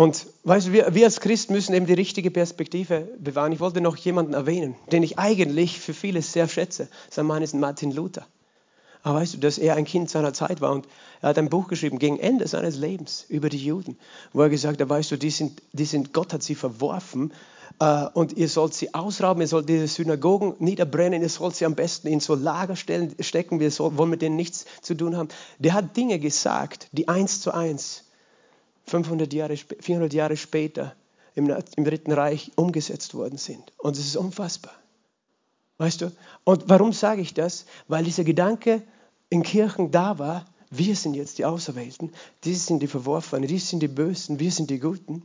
[0.00, 3.52] Und weißt du, wir, wir als Christen müssen eben die richtige Perspektive bewahren.
[3.52, 6.88] Ich wollte noch jemanden erwähnen, den ich eigentlich für vieles sehr schätze.
[7.10, 8.26] Sein Mann ist Martin Luther.
[9.02, 10.88] Aber weißt du, dass er ein Kind seiner Zeit war und
[11.20, 13.98] er hat ein Buch geschrieben gegen Ende seines Lebens über die Juden,
[14.32, 17.34] wo er gesagt hat, weißt du, die sind, die sind Gott hat sie verworfen
[17.78, 21.74] äh, und ihr sollt sie ausrauben, ihr sollt diese Synagogen niederbrennen, ihr sollt sie am
[21.74, 25.28] besten in so Lagerstellen stecken, wir soll, wollen mit denen nichts zu tun haben.
[25.58, 28.04] Der hat Dinge gesagt, die eins zu eins
[28.90, 30.94] 500 Jahre, 400 Jahre später
[31.34, 33.72] im, im Dritten Reich umgesetzt worden sind.
[33.78, 34.74] Und es ist unfassbar.
[35.78, 36.12] Weißt du?
[36.44, 37.64] Und warum sage ich das?
[37.88, 38.82] Weil dieser Gedanke
[39.30, 42.12] in Kirchen da war, wir sind jetzt die Auserwählten,
[42.44, 45.22] die sind die Verworfenen, die sind die Bösen, wir sind die Guten.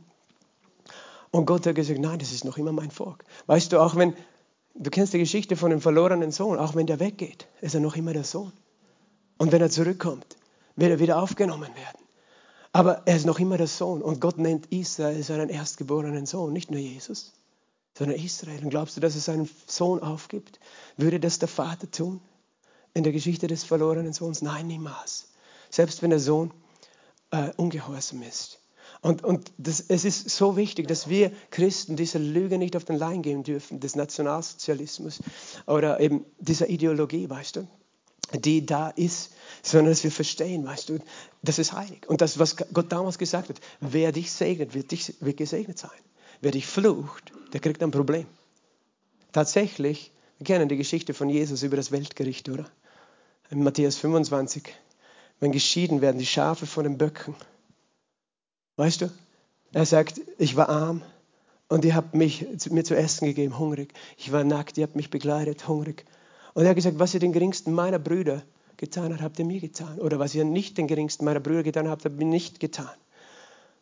[1.30, 3.24] Und Gott hat gesagt, nein, das ist noch immer mein Volk.
[3.46, 4.14] Weißt du, auch wenn,
[4.74, 7.96] du kennst die Geschichte von dem verlorenen Sohn, auch wenn der weggeht, ist er noch
[7.96, 8.52] immer der Sohn.
[9.38, 10.36] Und wenn er zurückkommt,
[10.76, 12.05] wird er wieder aufgenommen werden.
[12.76, 16.70] Aber er ist noch immer der Sohn und Gott nennt Israel seinen erstgeborenen Sohn, nicht
[16.70, 17.32] nur Jesus
[17.96, 18.62] sondern Israel.
[18.62, 20.60] Und glaubst du, dass er seinen Sohn aufgibt?
[20.96, 22.20] Würde das der Vater tun?
[22.92, 24.42] In der Geschichte des verlorenen Sohns?
[24.42, 25.30] Nein, niemals.
[25.70, 26.52] Selbst wenn der Sohn
[27.30, 28.60] äh, ungehorsam ist.
[29.00, 32.96] Und, und das, es ist so wichtig, dass wir Christen dieser Lüge nicht auf den
[32.96, 35.20] Leim gehen dürfen, des Nationalsozialismus
[35.66, 37.68] oder eben dieser Ideologie, weißt du,
[38.32, 40.98] die da ist, sondern dass wir verstehen, weißt du,
[41.42, 42.08] das ist heilig.
[42.08, 45.90] Und das, was Gott damals gesagt hat, wer dich segnet, wird, dich, wird gesegnet sein.
[46.40, 48.26] Wer dich flucht, der kriegt ein Problem.
[49.32, 52.66] Tatsächlich, wir kennen die Geschichte von Jesus über das Weltgericht, oder?
[53.50, 54.64] In Matthäus 25,
[55.40, 57.34] wenn geschieden werden die Schafe von den Böcken.
[58.76, 59.10] Weißt du?
[59.72, 61.02] Er sagt, ich war arm
[61.68, 63.92] und ihr habt mich, mir zu essen gegeben, hungrig.
[64.16, 66.04] Ich war nackt, ihr habt mich begleitet, hungrig.
[66.56, 68.42] Und er hat gesagt, was ihr den geringsten meiner Brüder
[68.78, 69.98] getan habt, habt ihr mir getan.
[69.98, 72.88] Oder was ihr nicht den geringsten meiner Brüder getan habt, habt ihr mir nicht getan.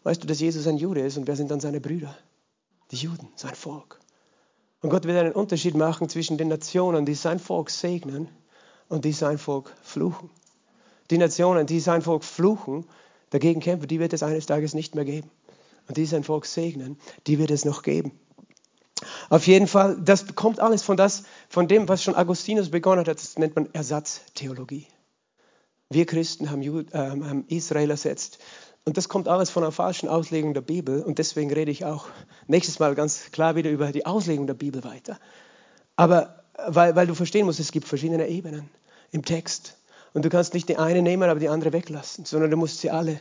[0.02, 2.18] Weißt du, dass Jesus ein Jude ist und wer sind dann seine Brüder?
[2.90, 4.00] Die Juden, sein Volk.
[4.80, 8.26] Und Gott wird einen Unterschied machen zwischen den Nationen, die sein Volk segnen
[8.88, 10.28] und die sein Volk fluchen.
[11.12, 12.86] Die Nationen, die sein Volk fluchen,
[13.30, 15.30] dagegen kämpfen, die wird es eines Tages nicht mehr geben.
[15.86, 16.98] Und die sein Volk segnen,
[17.28, 18.18] die wird es noch geben.
[19.30, 23.18] Auf jeden Fall, das kommt alles von, das, von dem, was schon Augustinus begonnen hat.
[23.18, 24.86] Das nennt man Ersatztheologie.
[25.90, 26.62] Wir Christen haben,
[26.92, 28.38] ähm, Israel ersetzt
[28.84, 31.02] und das kommt alles von einer falschen Auslegung der Bibel.
[31.02, 32.06] Und deswegen rede ich auch
[32.46, 35.18] nächstes Mal ganz klar wieder über die Auslegung der Bibel weiter.
[35.96, 38.68] Aber weil, weil du verstehen musst, es gibt verschiedene Ebenen
[39.10, 39.76] im Text.
[40.12, 42.90] Und du kannst nicht die eine nehmen, aber die andere weglassen, sondern du musst sie
[42.90, 43.20] alle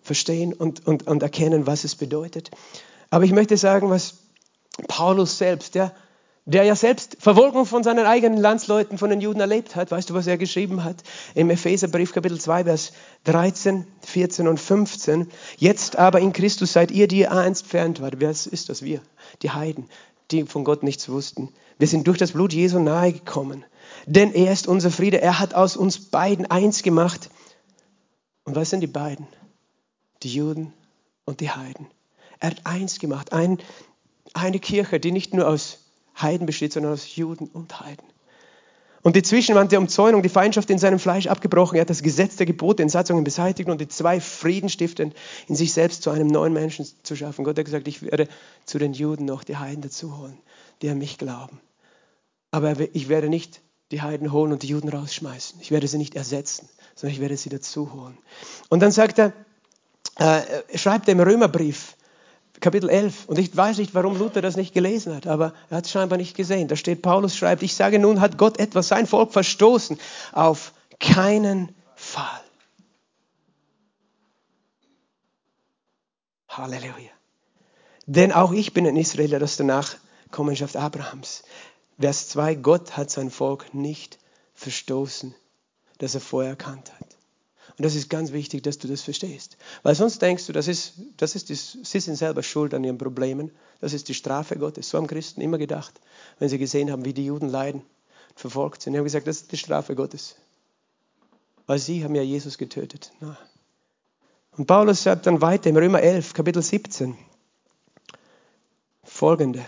[0.00, 2.50] verstehen und, und, und erkennen, was es bedeutet.
[3.10, 4.14] Aber ich möchte sagen, was
[4.88, 5.94] Paulus selbst, der
[6.44, 9.90] der ja selbst Verfolgung von seinen eigenen Landsleuten, von den Juden erlebt hat.
[9.92, 10.96] Weißt du, was er geschrieben hat?
[11.34, 12.92] Im Epheserbrief Kapitel 2, Vers
[13.24, 15.28] 13, 14 und 15.
[15.58, 18.14] Jetzt aber in Christus seid ihr, die einst entfernt wart.
[18.18, 18.82] Wer ist das?
[18.82, 19.00] Wir,
[19.42, 19.88] die Heiden,
[20.32, 21.50] die von Gott nichts wussten.
[21.78, 23.64] Wir sind durch das Blut Jesu nahe gekommen.
[24.06, 25.20] Denn er ist unser Friede.
[25.20, 27.30] Er hat aus uns beiden eins gemacht.
[28.44, 29.28] Und was sind die beiden?
[30.24, 30.72] Die Juden
[31.24, 31.86] und die Heiden.
[32.40, 33.32] Er hat eins gemacht.
[33.32, 33.58] Ein,
[34.34, 35.78] eine Kirche, die nicht nur aus
[36.20, 38.06] Heiden besteht, sondern aus Juden und Heiden.
[39.02, 41.76] Und die Zwischenwand der Umzäunung, die Feindschaft in seinem Fleisch abgebrochen.
[41.76, 45.14] Er hat das Gesetz der Gebote in Satzungen beseitigt und die zwei Frieden stiftend
[45.48, 47.44] in sich selbst zu einem neuen Menschen zu schaffen.
[47.44, 48.28] Gott hat gesagt, ich werde
[48.64, 50.38] zu den Juden noch die Heiden dazu holen,
[50.82, 51.60] die an mich glauben.
[52.52, 53.60] Aber ich werde nicht
[53.90, 55.60] die Heiden holen und die Juden rausschmeißen.
[55.60, 58.16] Ich werde sie nicht ersetzen, sondern ich werde sie dazu holen.
[58.68, 59.32] Und dann sagt er,
[60.16, 61.96] äh, schreibt er im Römerbrief,
[62.62, 63.26] Kapitel 11.
[63.26, 66.16] Und ich weiß nicht, warum Luther das nicht gelesen hat, aber er hat es scheinbar
[66.16, 66.68] nicht gesehen.
[66.68, 69.98] Da steht, Paulus schreibt, ich sage nun, hat Gott etwas sein Volk verstoßen?
[70.32, 72.40] Auf keinen Fall.
[76.48, 77.10] Halleluja.
[78.06, 81.42] Denn auch ich bin ein Israeler, das der Nachkommenschaft Abrahams.
[81.98, 84.18] Vers 2, Gott hat sein Volk nicht
[84.54, 85.34] verstoßen,
[85.98, 86.91] das er vorher erkannt hat.
[87.78, 89.56] Und das ist ganz wichtig, dass du das verstehst.
[89.82, 92.98] Weil sonst denkst du, das ist, das ist die, sie sind selber schuld an ihren
[92.98, 93.50] Problemen.
[93.80, 94.90] Das ist die Strafe Gottes.
[94.90, 96.00] So haben Christen immer gedacht,
[96.38, 97.82] wenn sie gesehen haben, wie die Juden leiden,
[98.34, 98.92] verfolgt sind.
[98.92, 100.36] Sie haben gesagt, das ist die Strafe Gottes.
[101.66, 103.10] Weil sie haben ja Jesus getötet.
[103.20, 103.38] Na.
[104.56, 107.16] Und Paulus sagt dann weiter im Römer 11, Kapitel 17,
[109.02, 109.64] folgende.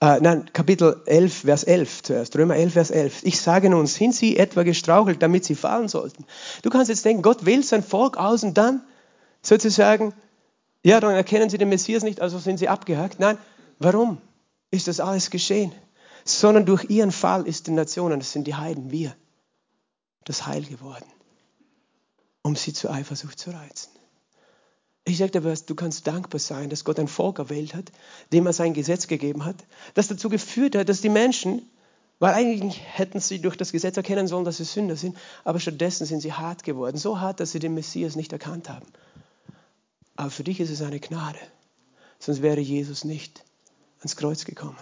[0.00, 2.36] Äh, nein, Kapitel 11, Vers 11 zuerst.
[2.36, 3.22] Römer 11, Vers 11.
[3.22, 6.26] Ich sage nun, sind sie etwa gestrauchelt, damit sie fallen sollten?
[6.62, 8.82] Du kannst jetzt denken, Gott wählt sein Volk aus und dann
[9.40, 10.12] sozusagen,
[10.84, 13.20] ja, dann erkennen sie den Messias nicht, also sind sie abgehakt.
[13.20, 13.38] Nein,
[13.78, 14.18] warum
[14.70, 15.72] ist das alles geschehen?
[16.26, 19.16] Sondern durch ihren Fall ist den Nationen, das sind die Heiden, wir,
[20.24, 21.06] das Heil geworden,
[22.42, 23.95] um sie zur Eifersucht zu reizen.
[25.08, 27.92] Ich was, du kannst dankbar sein, dass Gott ein Volk erwählt hat,
[28.32, 29.54] dem er sein Gesetz gegeben hat,
[29.94, 31.62] das dazu geführt hat, dass die Menschen,
[32.18, 36.06] weil eigentlich hätten sie durch das Gesetz erkennen sollen, dass sie Sünder sind, aber stattdessen
[36.06, 38.86] sind sie hart geworden, so hart, dass sie den Messias nicht erkannt haben.
[40.16, 41.38] Aber für dich ist es eine Gnade,
[42.18, 43.44] sonst wäre Jesus nicht
[44.00, 44.76] ans Kreuz gekommen.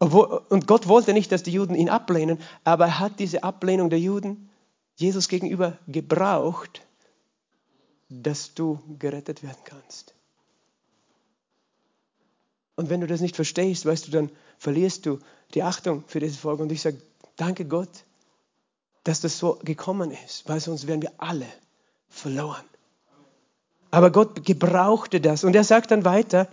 [0.00, 3.88] Obwohl, und Gott wollte nicht, dass die Juden ihn ablehnen, aber er hat diese Ablehnung
[3.88, 4.50] der Juden
[4.96, 6.85] Jesus gegenüber gebraucht,
[8.08, 10.14] dass du gerettet werden kannst.
[12.76, 15.18] Und wenn du das nicht verstehst, weißt du, dann verlierst du
[15.54, 16.62] die Achtung für diese Folge.
[16.62, 16.98] Und ich sage,
[17.36, 17.88] danke Gott,
[19.04, 21.46] dass das so gekommen ist, weil sonst wären wir alle
[22.08, 22.64] verloren.
[23.90, 25.44] Aber Gott gebrauchte das.
[25.44, 26.48] Und er sagt dann weiter,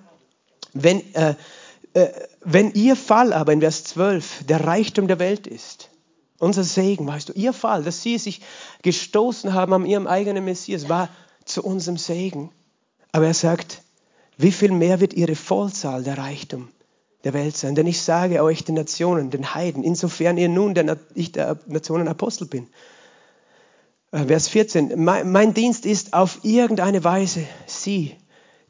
[0.73, 1.35] wenn, äh,
[1.93, 2.09] äh,
[2.41, 5.89] wenn ihr Fall aber in Vers 12 der Reichtum der Welt ist,
[6.39, 8.41] unser Segen, weißt du, ihr Fall, dass sie sich
[8.81, 11.09] gestoßen haben an ihrem eigenen Messias, war
[11.45, 12.51] zu unserem Segen.
[13.11, 13.81] Aber er sagt,
[14.37, 16.69] wie viel mehr wird ihre Vollzahl der Reichtum
[17.23, 17.75] der Welt sein?
[17.75, 22.07] Denn ich sage euch, den Nationen, den Heiden, insofern ihr nun der, ich der Nationen
[22.07, 22.67] Apostel bin.
[24.11, 28.15] Äh, Vers 14, mein, mein Dienst ist auf irgendeine Weise, sie,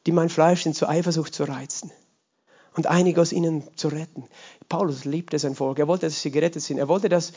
[0.06, 1.92] die mein Fleisch sind, zur Eifersucht zu reizen
[2.76, 4.26] und einige aus ihnen zu retten.
[4.68, 5.80] Paulus liebte sein Volk.
[5.80, 6.80] Er wollte, dass sie gerettet sind.
[6.80, 7.34] Er wollte, dass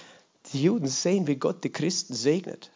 [0.52, 2.70] die Juden sehen, wie Gott die Christen segnet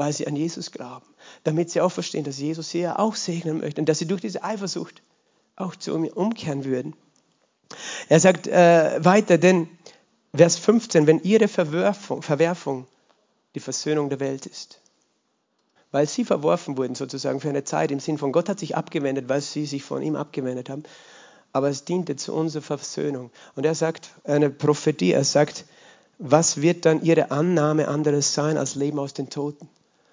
[0.00, 1.04] weil sie an Jesus glauben,
[1.44, 4.22] damit sie auch verstehen, dass Jesus sie ja auch segnen möchte und dass sie durch
[4.22, 5.02] diese Eifersucht
[5.56, 6.96] auch zu mir umkehren würden.
[8.08, 9.68] Er sagt äh, weiter, denn
[10.34, 12.86] Vers 15, wenn ihre Verwerfung, Verwerfung
[13.54, 14.80] die Versöhnung der Welt ist,
[15.90, 19.28] weil sie verworfen wurden sozusagen für eine Zeit im Sinn von Gott hat sich abgewendet,
[19.28, 20.84] weil sie sich von ihm abgewendet haben,
[21.52, 23.30] aber es diente zu unserer Versöhnung.
[23.54, 25.66] Und er sagt eine Prophetie, er sagt,
[26.18, 29.68] was wird dann ihre Annahme anderes sein als Leben aus den Toten?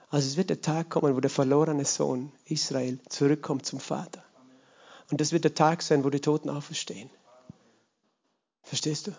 [0.09, 4.23] Also es wird der Tag kommen, wo der verlorene Sohn Israel zurückkommt zum Vater.
[5.11, 7.09] Und das wird der Tag sein, wo die Toten auferstehen.
[8.63, 9.11] Verstehst du?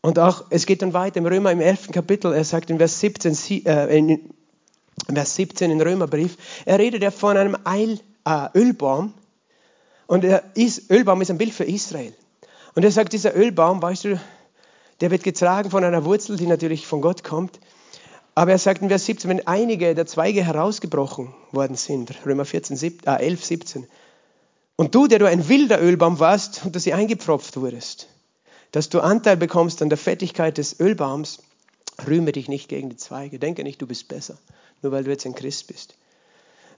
[0.00, 1.90] Und auch, es geht dann weiter im Römer im 11.
[1.92, 4.34] Kapitel, er sagt in Vers 17, äh, in
[5.12, 9.14] Vers 17 im Römerbrief, er redet ja von einem Eil, äh, Ölbaum.
[10.06, 12.14] Und er ist, Ölbaum ist ein Bild für Israel.
[12.74, 14.20] Und er sagt, dieser Ölbaum, weißt du,
[15.00, 17.58] der wird getragen von einer Wurzel, die natürlich von Gott kommt.
[18.38, 22.76] Aber er sagt in Vers 17, wenn einige der Zweige herausgebrochen worden sind, Römer 14,
[22.76, 23.86] 17, äh, 11, 17,
[24.76, 28.06] und du, der du ein wilder Ölbaum warst und dass sie eingepfropft wurdest,
[28.70, 31.40] dass du Anteil bekommst an der Fettigkeit des Ölbaums,
[32.06, 33.40] rühme dich nicht gegen die Zweige.
[33.40, 34.38] Denke nicht, du bist besser,
[34.82, 35.96] nur weil du jetzt ein Christ bist.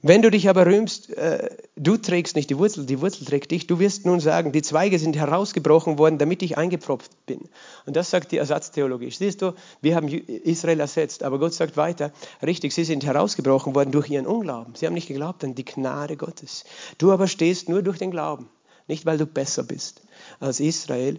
[0.02, 3.66] Wenn du dich aber rühmst, äh, du trägst nicht die Wurzel, die Wurzel trägt dich,
[3.66, 7.50] du wirst nun sagen, die Zweige sind herausgebrochen worden, damit ich eingepfropft bin.
[7.84, 9.10] Und das sagt die Ersatztheologie.
[9.10, 13.92] Siehst du, wir haben Israel ersetzt, aber Gott sagt weiter, richtig, sie sind herausgebrochen worden
[13.92, 14.74] durch ihren Unglauben.
[14.74, 16.64] Sie haben nicht geglaubt an die Gnade Gottes.
[16.96, 18.48] Du aber stehst nur durch den Glauben,
[18.88, 20.00] nicht weil du besser bist
[20.38, 21.18] als Israel,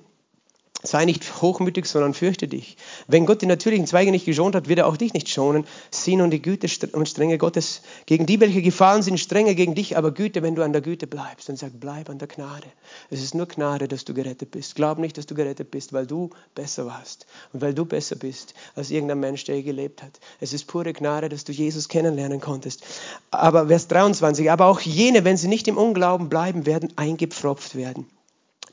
[0.83, 2.75] Sei nicht hochmütig, sondern fürchte dich.
[3.07, 5.65] Wenn Gott die natürlichen Zweige nicht geschont hat, wird er auch dich nicht schonen.
[5.91, 9.95] Sieh nun die Güte und Strenge Gottes gegen die, welche gefallen sind, strenge gegen dich,
[9.95, 11.49] aber Güte, wenn du an der Güte bleibst.
[11.49, 12.67] Und sag, bleib an der Gnade.
[13.11, 14.75] Es ist nur Gnade, dass du gerettet bist.
[14.75, 18.55] Glaub nicht, dass du gerettet bist, weil du besser warst und weil du besser bist
[18.75, 20.19] als irgendein Mensch, der je gelebt hat.
[20.39, 22.83] Es ist pure Gnade, dass du Jesus kennenlernen konntest.
[23.29, 28.07] Aber Vers 23, aber auch jene, wenn sie nicht im Unglauben bleiben, werden eingepfropft werden.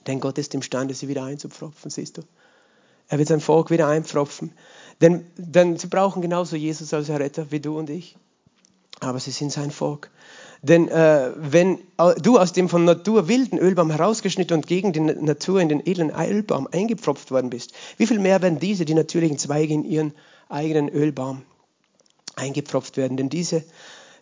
[0.09, 2.23] Denn Gott ist imstande, sie wieder einzupfropfen, siehst du.
[3.09, 4.53] Er wird sein Volk wieder einpfropfen.
[5.03, 8.17] Denn, denn sie brauchen genauso Jesus als Erretter wie du und ich.
[9.01, 10.11] Aber sie sind sein Volk.
[10.63, 11.79] Denn äh, wenn
[12.23, 16.11] du aus dem von Natur wilden Ölbaum herausgeschnitten und gegen die Natur in den edlen
[16.11, 20.15] Ölbaum eingepfropft worden bist, wie viel mehr werden diese, die natürlichen Zweige, in ihren
[20.49, 21.43] eigenen Ölbaum
[22.35, 23.17] eingepfropft werden?
[23.19, 23.63] Denn diese,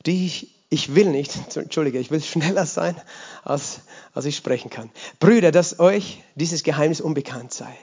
[0.04, 2.96] die ich ich will nicht, entschuldige, ich will schneller sein,
[3.44, 3.80] als,
[4.12, 4.90] als ich sprechen kann.
[5.20, 7.76] Brüder, dass euch dieses Geheimnis unbekannt sei,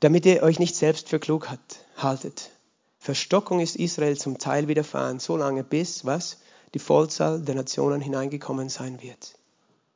[0.00, 1.60] damit ihr euch nicht selbst für klug hat,
[1.96, 2.50] haltet.
[2.98, 6.38] Verstockung ist Israel zum Teil widerfahren, solange bis, was?
[6.74, 9.34] Die Vollzahl der Nationen hineingekommen sein wird.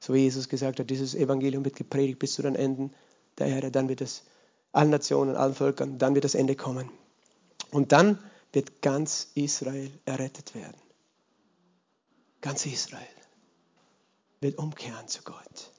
[0.01, 2.95] So wie Jesus gesagt hat, dieses Evangelium wird gepredigt bis zu den Enden
[3.39, 4.22] der Erde, dann wird es
[4.72, 6.89] allen Nationen, allen Völkern, dann wird das Ende kommen.
[7.70, 8.18] Und dann
[8.53, 10.76] wird ganz Israel errettet werden.
[12.43, 13.01] Ganz Israel
[14.40, 15.72] wird umkehren zu Gott.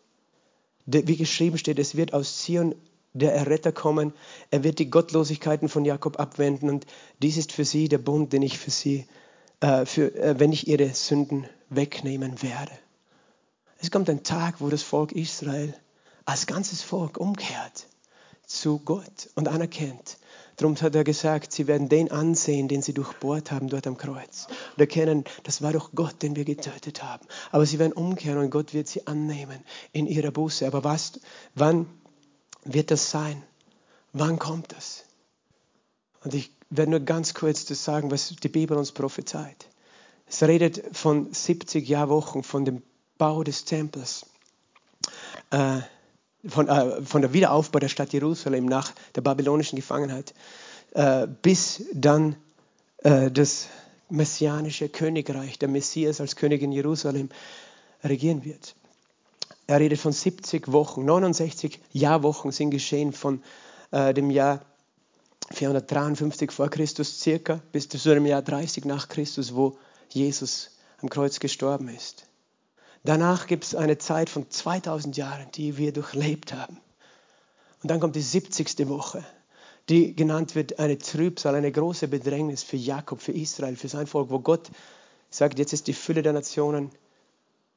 [0.86, 2.74] Wie geschrieben steht, es wird aus Zion
[3.14, 4.14] der Erretter kommen.
[4.50, 6.88] Er wird die Gottlosigkeiten von Jakob abwenden und
[7.22, 9.06] dies ist für sie der Bund, den ich für sie,
[9.60, 12.72] äh, für, äh, wenn ich ihre Sünden wegnehmen werde.
[13.80, 15.74] Es kommt ein Tag, wo das Volk Israel
[16.26, 17.88] als ganzes Volk umkehrt
[18.46, 20.18] zu Gott und anerkennt.
[20.58, 24.48] Darum hat er gesagt, sie werden den ansehen, den sie durchbohrt haben dort am Kreuz.
[24.76, 27.26] Und erkennen, das war doch Gott, den wir getötet haben.
[27.52, 29.60] Aber sie werden umkehren und Gott wird sie annehmen
[29.92, 30.68] in ihrer Buße.
[30.68, 31.20] Aber was,
[31.56, 31.88] wann
[32.64, 33.42] wird das sein?
[34.12, 35.06] Wann kommt das?
[36.24, 39.68] Und ich werde nur ganz kurz das sagen, was die Bibel uns prophezeit.
[40.28, 42.82] Es redet von 70 Jahrwochen, von dem
[43.18, 44.26] Bau des Tempels.
[45.52, 45.82] Äh,
[46.46, 50.34] von, äh, von der Wiederaufbau der Stadt Jerusalem nach der babylonischen Gefangenheit
[50.94, 52.36] äh, bis dann
[53.00, 53.68] äh, das
[54.10, 57.30] messianische Königreich, der Messias als König in Jerusalem
[58.04, 58.76] regieren wird.
[59.66, 63.42] Er redet von 70 Wochen, 69 Jahrwochen sind geschehen von
[63.92, 64.62] äh, dem Jahr
[65.52, 69.78] 453 vor Christus circa bis zu dem Jahr 30 nach Christus, wo
[70.10, 70.72] Jesus
[71.02, 72.26] am Kreuz gestorben ist.
[73.04, 76.78] Danach gibt es eine Zeit von 2000 Jahren, die wir durchlebt haben.
[77.82, 78.88] Und dann kommt die 70.
[78.88, 79.26] Woche,
[79.90, 84.30] die genannt wird eine Trübsal, eine große Bedrängnis für Jakob, für Israel, für sein Volk,
[84.30, 84.72] wo Gott
[85.30, 86.92] sagt, jetzt ist die Fülle der Nationen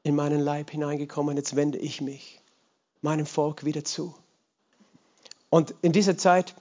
[0.05, 2.41] in meinen Leib hineingekommen, jetzt wende ich mich
[3.03, 4.15] meinem Volk wieder zu.
[5.51, 6.55] Und in dieser Zeit,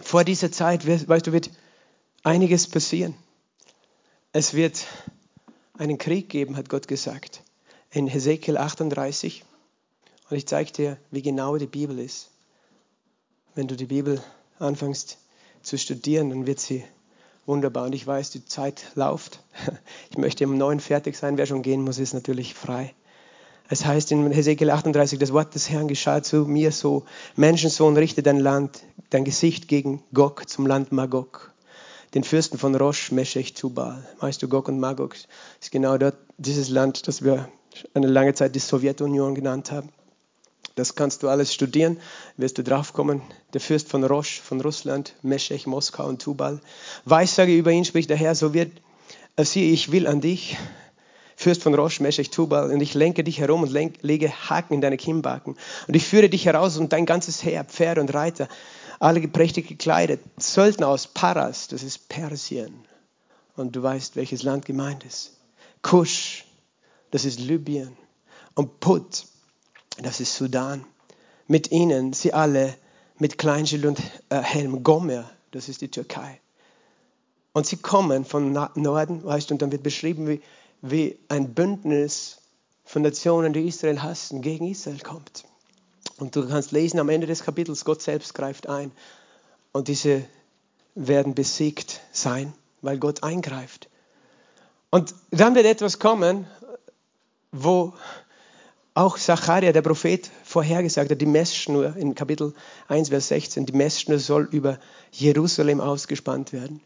[0.00, 1.50] vor dieser Zeit, weißt du, wird
[2.24, 3.14] einiges passieren.
[4.32, 4.84] Es wird
[5.78, 7.43] einen Krieg geben, hat Gott gesagt
[7.94, 9.44] in Hesekiel 38.
[10.28, 12.30] Und ich zeige dir, wie genau die Bibel ist.
[13.54, 14.20] Wenn du die Bibel
[14.58, 15.18] anfängst
[15.62, 16.84] zu studieren, dann wird sie
[17.46, 17.84] wunderbar.
[17.84, 19.40] Und ich weiß, die Zeit läuft.
[20.10, 21.38] Ich möchte um neun fertig sein.
[21.38, 22.94] Wer schon gehen muss, ist natürlich frei.
[23.68, 28.22] Es heißt in Hesekiel 38, das Wort des Herrn geschah zu mir so, Menschensohn, richte
[28.22, 31.52] dein Land, dein Gesicht gegen Gog, zum Land Magog,
[32.12, 34.06] den Fürsten von Rosh, Meshech, Tubal.
[34.20, 37.48] Weißt du, Gog und Magog ist genau dort, dieses Land, das wir
[37.94, 39.90] eine lange Zeit die Sowjetunion genannt haben.
[40.76, 42.00] Das kannst du alles studieren,
[42.36, 43.22] wirst du draufkommen.
[43.52, 46.60] Der Fürst von Rosh, von Russland, Meshech, Moskau und Tubal.
[47.04, 48.72] Weissage über ihn spricht der Herr, so wird,
[49.36, 50.56] äh, siehe, ich will an dich,
[51.36, 54.80] Fürst von Rosh, Meshech, Tubal, und ich lenke dich herum und lenk, lege Haken in
[54.80, 55.56] deine Kinnbacken.
[55.86, 58.48] Und ich führe dich heraus und dein ganzes Heer, Pferde und Reiter,
[59.00, 62.74] alle prächtig gekleidet, Söldner aus Paras, das ist Persien.
[63.56, 65.32] Und du weißt, welches Land gemeint ist.
[65.82, 66.43] Kusch,
[67.10, 67.96] das ist Libyen.
[68.54, 69.26] Und Put,
[69.98, 70.84] das ist Sudan.
[71.46, 72.74] Mit ihnen, sie alle
[73.18, 74.82] mit Kleinschild und äh, Helm.
[74.82, 76.40] Gomer, das ist die Türkei.
[77.52, 80.42] Und sie kommen von Norden, weißt du, und dann wird beschrieben, wie,
[80.82, 82.38] wie ein Bündnis
[82.84, 85.44] von Nationen, die Israel hassen, gegen Israel kommt.
[86.18, 88.90] Und du kannst lesen am Ende des Kapitels, Gott selbst greift ein.
[89.72, 90.24] Und diese
[90.94, 92.52] werden besiegt sein,
[92.82, 93.88] weil Gott eingreift.
[94.90, 96.46] Und dann wird etwas kommen,
[97.54, 97.94] wo
[98.94, 102.54] auch Zacharia, der Prophet, vorhergesagt hat, die Messschnur in Kapitel
[102.88, 104.78] 1, Vers 16, die Messschnur soll über
[105.10, 106.80] Jerusalem ausgespannt werden.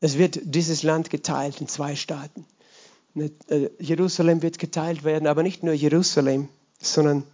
[0.00, 2.44] Es wird dieses Land geteilt in zwei Staaten.
[3.14, 6.48] Äh, Jerusalem wird geteilt werden, aber nicht nur Jerusalem,
[6.80, 7.24] sondern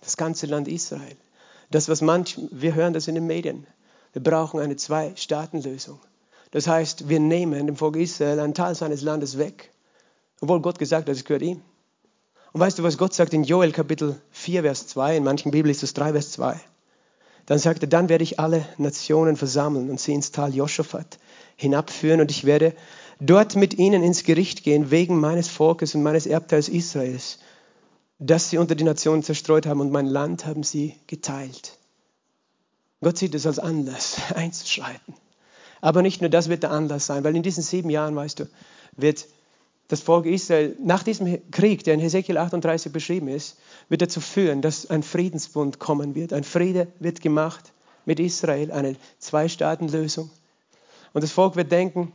[0.00, 1.16] das ganze Land Israel.
[1.70, 3.66] Das, was manch, wir hören das in den Medien.
[4.12, 6.00] Wir brauchen eine Zwei-Staaten-Lösung.
[6.50, 9.70] Das heißt, wir nehmen dem Volk Israel einen Teil seines Landes weg
[10.40, 11.62] obwohl Gott gesagt hat, es gehört ihm.
[12.52, 15.70] Und weißt du, was Gott sagt in Joel Kapitel 4, Vers 2, in manchen Bibeln
[15.70, 16.60] ist es 3, Vers 2.
[17.46, 21.18] Dann sagt er, dann werde ich alle Nationen versammeln und sie ins Tal Joschafat
[21.56, 22.74] hinabführen und ich werde
[23.20, 27.38] dort mit ihnen ins Gericht gehen wegen meines Volkes und meines Erbteils Israels,
[28.18, 31.78] das sie unter die Nationen zerstreut haben und mein Land haben sie geteilt.
[33.00, 35.14] Gott sieht es als Anlass, einzuschreiten.
[35.80, 38.48] Aber nicht nur das wird der Anlass sein, weil in diesen sieben Jahren, weißt du,
[38.96, 39.26] wird
[39.90, 44.62] das Volk Israel nach diesem Krieg, der in Hesekiel 38 beschrieben ist, wird dazu führen,
[44.62, 46.32] dass ein Friedensbund kommen wird.
[46.32, 47.72] Ein Friede wird gemacht
[48.04, 50.30] mit Israel, eine Zwei-Staaten-Lösung.
[51.12, 52.12] Und das Volk wird denken,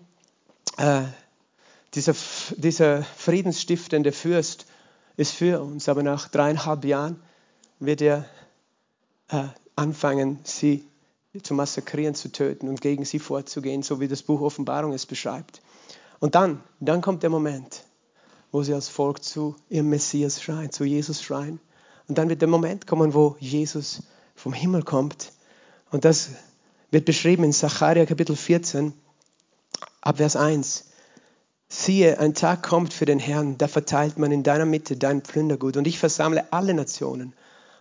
[0.77, 1.01] äh,
[1.95, 2.15] dieser,
[2.55, 4.67] dieser friedensstiftende Fürst
[5.17, 7.21] ist für uns, aber nach dreieinhalb Jahren
[7.79, 8.25] wird er
[9.27, 9.43] äh,
[9.75, 10.85] anfangen, sie
[11.43, 15.61] zu massakrieren, zu töten und gegen sie vorzugehen, so wie das Buch Offenbarung es beschreibt.
[16.19, 17.83] Und dann, dann kommt der Moment,
[18.51, 21.59] wo sie als Volk zu ihrem Messias schreien, zu Jesus schreien.
[22.07, 24.03] Und dann wird der Moment kommen, wo Jesus
[24.35, 25.31] vom Himmel kommt.
[25.91, 26.29] Und das
[26.91, 28.93] wird beschrieben in Sacharja Kapitel 14,
[30.01, 30.85] ab Vers 1.
[31.67, 35.77] Siehe, ein Tag kommt für den Herrn, da verteilt man in deiner Mitte dein Plündergut
[35.77, 37.33] und ich versammle alle Nationen.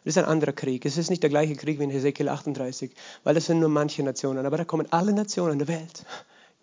[0.04, 0.84] Das ist ein anderer Krieg.
[0.84, 4.02] Es ist nicht der gleiche Krieg wie in Hesekiel 38, weil das sind nur manche
[4.02, 4.44] Nationen.
[4.44, 6.04] Aber da kommen alle Nationen der Welt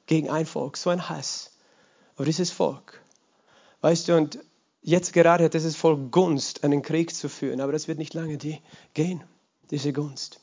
[0.05, 0.77] gegen ein Volk.
[0.77, 1.51] So ein Hass
[2.21, 3.01] auf dieses Volk.
[3.81, 4.39] Weißt du, und
[4.81, 7.59] jetzt gerade hat dieses Volk Gunst, einen Krieg zu führen.
[7.61, 8.37] Aber das wird nicht lange
[8.93, 9.23] gehen,
[9.71, 10.39] diese Gunst.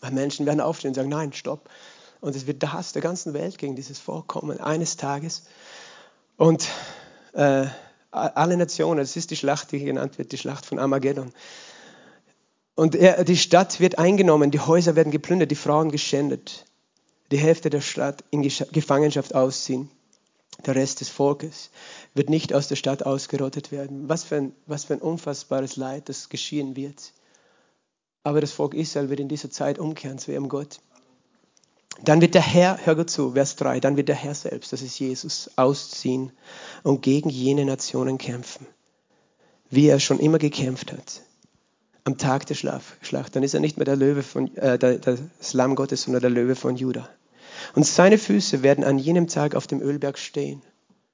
[0.00, 1.68] Weil Menschen werden aufstehen und sagen, nein, stopp.
[2.20, 5.44] Und es wird der Hass der ganzen Welt gegen dieses Volk kommen, eines Tages.
[6.36, 6.66] Und
[7.34, 7.66] äh,
[8.10, 11.32] alle Nationen, es ist die Schlacht, die genannt wird, die Schlacht von Armageddon.
[12.74, 16.64] Und er, die Stadt wird eingenommen, die Häuser werden geplündert, die Frauen geschändet.
[17.30, 19.90] Die Hälfte der Stadt in Gefangenschaft ausziehen.
[20.66, 21.70] Der Rest des Volkes
[22.14, 24.08] wird nicht aus der Stadt ausgerottet werden.
[24.08, 27.12] Was für ein, was für ein unfassbares Leid, das geschehen wird.
[28.22, 30.80] Aber das Volk Israel wird in dieser Zeit umkehren zu ihrem Gott.
[32.02, 34.80] Dann wird der Herr, hör gut zu, Vers 3, dann wird der Herr selbst, das
[34.80, 36.32] ist Jesus, ausziehen
[36.82, 38.66] und gegen jene Nationen kämpfen,
[39.68, 41.22] wie er schon immer gekämpft hat.
[42.04, 45.74] Am Tag der Schlacht, dann ist er nicht mehr der Löwe von, äh, das Lamm
[45.74, 47.08] Gottes, sondern der Löwe von Juda.
[47.74, 50.62] Und seine Füße werden an jenem Tag auf dem Ölberg stehen,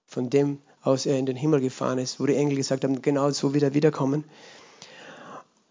[0.06, 3.30] von dem aus er in den Himmel gefahren ist, wo die Engel gesagt haben, genau
[3.30, 4.24] so wird er wiederkommen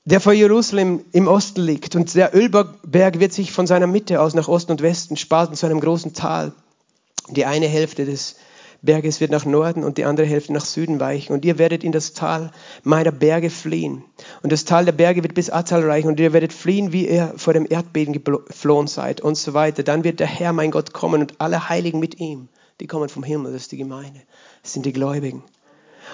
[0.06, 1.96] der vor Jerusalem im Osten liegt.
[1.96, 5.66] Und der Ölberg wird sich von seiner Mitte aus nach Osten und Westen spalten zu
[5.66, 6.54] einem großen Tal.
[7.30, 8.36] Die eine Hälfte des
[8.82, 11.34] Berges wird nach Norden und die andere Hälfte nach Süden weichen.
[11.34, 12.52] Und ihr werdet in das Tal
[12.84, 14.04] meiner Berge fliehen.
[14.44, 16.08] Und das Tal der Berge wird bis Atal reichen.
[16.08, 19.84] Und ihr werdet fliehen, wie ihr vor dem Erdbeben geflohen seid und so weiter.
[19.84, 22.50] Dann wird der Herr, mein Gott, kommen und alle Heiligen mit ihm.
[22.80, 24.22] Die kommen vom Himmel, das ist die Gemeinde.
[24.62, 25.44] Das sind die Gläubigen.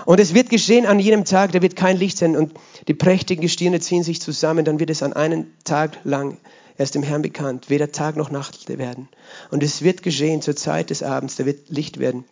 [0.05, 2.53] Und es wird geschehen an jenem Tag, da wird kein Licht sein und
[2.87, 6.37] die prächtigen Gestirne ziehen sich zusammen, dann wird es an einem Tag lang
[6.77, 9.09] erst dem Herrn bekannt, weder Tag noch Nacht werden.
[9.51, 12.25] Und es wird geschehen zur Zeit des Abends, da wird Licht werden.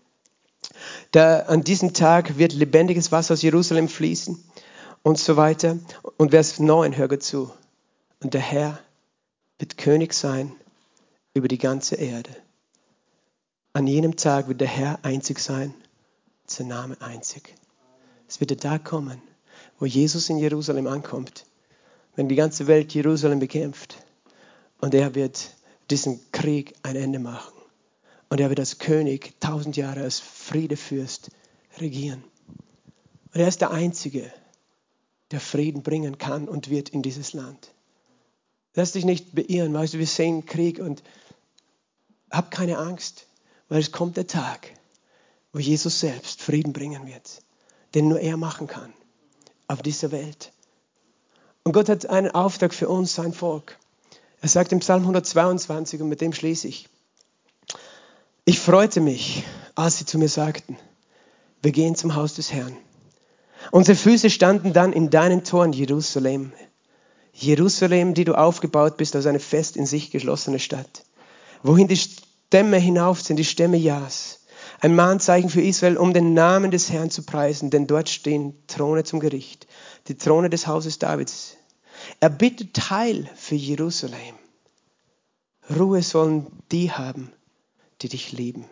[1.12, 4.44] Da an diesem Tag wird lebendiges Wasser aus Jerusalem fließen
[5.04, 5.78] und so weiter.
[6.18, 7.52] Und Vers 9, hör gut zu.
[8.22, 8.80] Und der Herr
[9.58, 10.52] wird König sein
[11.34, 12.32] über die ganze Erde.
[13.74, 15.74] An jenem Tag wird der Herr einzig sein
[16.52, 17.56] sein Name einzig.
[18.28, 19.22] Es wird der Tag kommen,
[19.80, 21.46] wo Jesus in Jerusalem ankommt,
[22.16, 23.98] wenn die ganze Welt Jerusalem bekämpft.
[24.82, 25.56] Und er wird
[25.90, 27.59] diesen Krieg ein Ende machen.
[28.30, 31.32] Und er wird als König tausend Jahre als Friedefürst
[31.80, 32.24] regieren.
[33.34, 34.32] Und er ist der Einzige,
[35.32, 37.74] der Frieden bringen kann und wird in dieses Land.
[38.76, 41.04] Lass dich nicht beirren, weißt du, wir sehen Krieg und
[42.32, 43.28] hab keine Angst,
[43.68, 44.74] weil es kommt der Tag,
[45.52, 47.42] wo Jesus selbst Frieden bringen wird,
[47.96, 48.94] den nur er machen kann
[49.68, 50.52] auf dieser Welt.
[51.64, 53.78] Und Gott hat einen Auftrag für uns, sein Volk.
[54.42, 56.90] Er sagt im Psalm 122, und mit dem schließe ich,
[58.50, 59.44] ich freute mich,
[59.76, 60.76] als sie zu mir sagten,
[61.62, 62.76] wir gehen zum Haus des Herrn.
[63.70, 66.52] Unsere Füße standen dann in deinen Toren, Jerusalem.
[67.32, 71.04] Jerusalem, die du aufgebaut bist als eine fest in sich geschlossene Stadt.
[71.62, 74.40] Wohin die Stämme hinauf sind, die Stämme Jas
[74.80, 79.04] ein Mahnzeichen für Israel, um den Namen des Herrn zu preisen, denn dort stehen Throne
[79.04, 79.68] zum Gericht,
[80.08, 81.56] die Throne des Hauses Davids.
[82.20, 84.36] Er bittet Heil für Jerusalem.
[85.70, 87.32] Ruhe sollen die haben,
[88.02, 88.66] die dich lieben.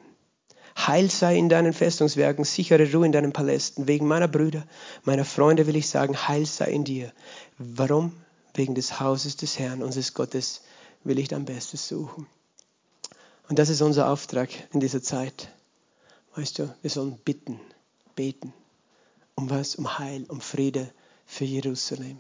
[0.78, 3.88] Heil sei in deinen Festungswerken, sichere Ruhe in deinen Palästen.
[3.88, 4.63] Wegen meiner Brüder,
[5.03, 7.11] meiner Freunde will ich sagen, Heil sei in dir.
[7.57, 8.13] Warum?
[8.53, 10.61] Wegen des Hauses des Herrn, unseres Gottes,
[11.03, 12.28] will ich dein Bestes suchen.
[13.49, 15.49] Und das ist unser Auftrag in dieser Zeit.
[16.36, 17.59] Weißt du, wir sollen bitten,
[18.15, 18.53] beten.
[19.36, 19.75] Um was?
[19.75, 20.91] Um Heil, um Friede
[21.25, 22.19] für Jerusalem.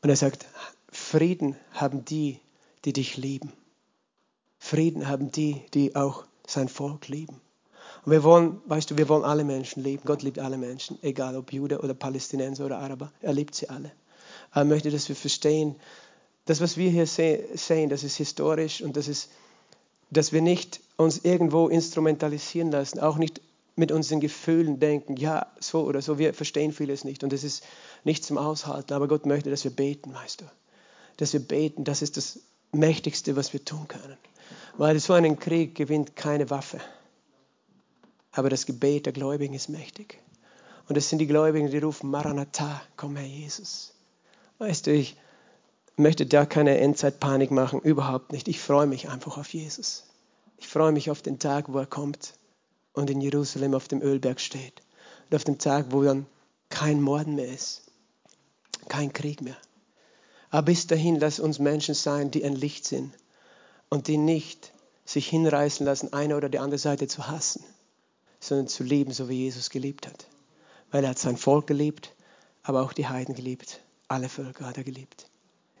[0.00, 0.46] Und er sagt,
[0.90, 2.38] Frieden haben die,
[2.84, 3.52] die dich lieben.
[4.72, 7.40] Frieden haben die, die auch sein Volk lieben.
[8.04, 10.02] Und wir wollen, weißt du, wir wollen alle Menschen lieben.
[10.06, 13.12] Gott liebt alle Menschen, egal ob Jude oder Palästinenser oder Araber.
[13.20, 13.92] Er liebt sie alle.
[14.54, 15.76] Er möchte, dass wir verstehen,
[16.46, 19.28] das, was wir hier sehen, das ist historisch und das ist
[20.12, 23.40] dass wir nicht uns irgendwo instrumentalisieren lassen, auch nicht
[23.76, 27.64] mit unseren Gefühlen denken, ja, so oder so, wir verstehen vieles nicht und es ist
[28.04, 30.44] nicht zum Aushalten, aber Gott möchte, dass wir beten, weißt du.
[31.16, 32.40] Dass wir beten, das ist das
[32.72, 34.18] Mächtigste, was wir tun können.
[34.76, 36.80] Weil so einen Krieg gewinnt keine Waffe.
[38.32, 40.18] Aber das Gebet der Gläubigen ist mächtig.
[40.88, 43.92] Und es sind die Gläubigen, die rufen, Maranatha, komm Herr Jesus.
[44.58, 45.16] Weißt du, ich,
[45.96, 48.48] möchte da keine Endzeitpanik machen, überhaupt nicht.
[48.48, 50.04] Ich freue mich einfach auf Jesus.
[50.58, 52.34] Ich freue mich auf den Tag, wo er kommt
[52.92, 54.82] und in Jerusalem auf dem Ölberg steht.
[55.28, 56.26] Und auf dem Tag, wo dann
[56.68, 57.82] kein Morden mehr ist,
[58.88, 59.56] kein Krieg mehr.
[60.50, 63.12] Aber bis dahin lass uns Menschen sein, die ein Licht sind
[63.92, 64.72] und die nicht
[65.04, 67.62] sich hinreißen lassen, eine oder die andere Seite zu hassen,
[68.40, 70.26] sondern zu lieben, so wie Jesus geliebt hat.
[70.90, 72.14] Weil er hat sein Volk geliebt,
[72.62, 73.80] aber auch die Heiden geliebt.
[74.08, 75.26] Alle Völker hat er geliebt.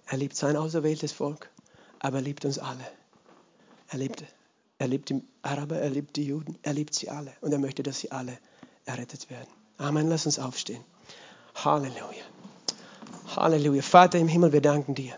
[0.04, 1.48] Er liebt sein auserwähltes Volk,
[2.00, 2.84] aber er liebt uns alle.
[3.88, 4.24] Er liebt,
[4.76, 7.82] er liebt die Araber, er liebt die Juden, er liebt sie alle und er möchte,
[7.82, 8.36] dass sie alle
[8.84, 9.48] errettet werden.
[9.78, 10.10] Amen.
[10.10, 10.84] Lass uns aufstehen.
[11.54, 12.24] Halleluja.
[13.36, 13.80] Halleluja.
[13.80, 15.14] Vater im Himmel, wir danken dir.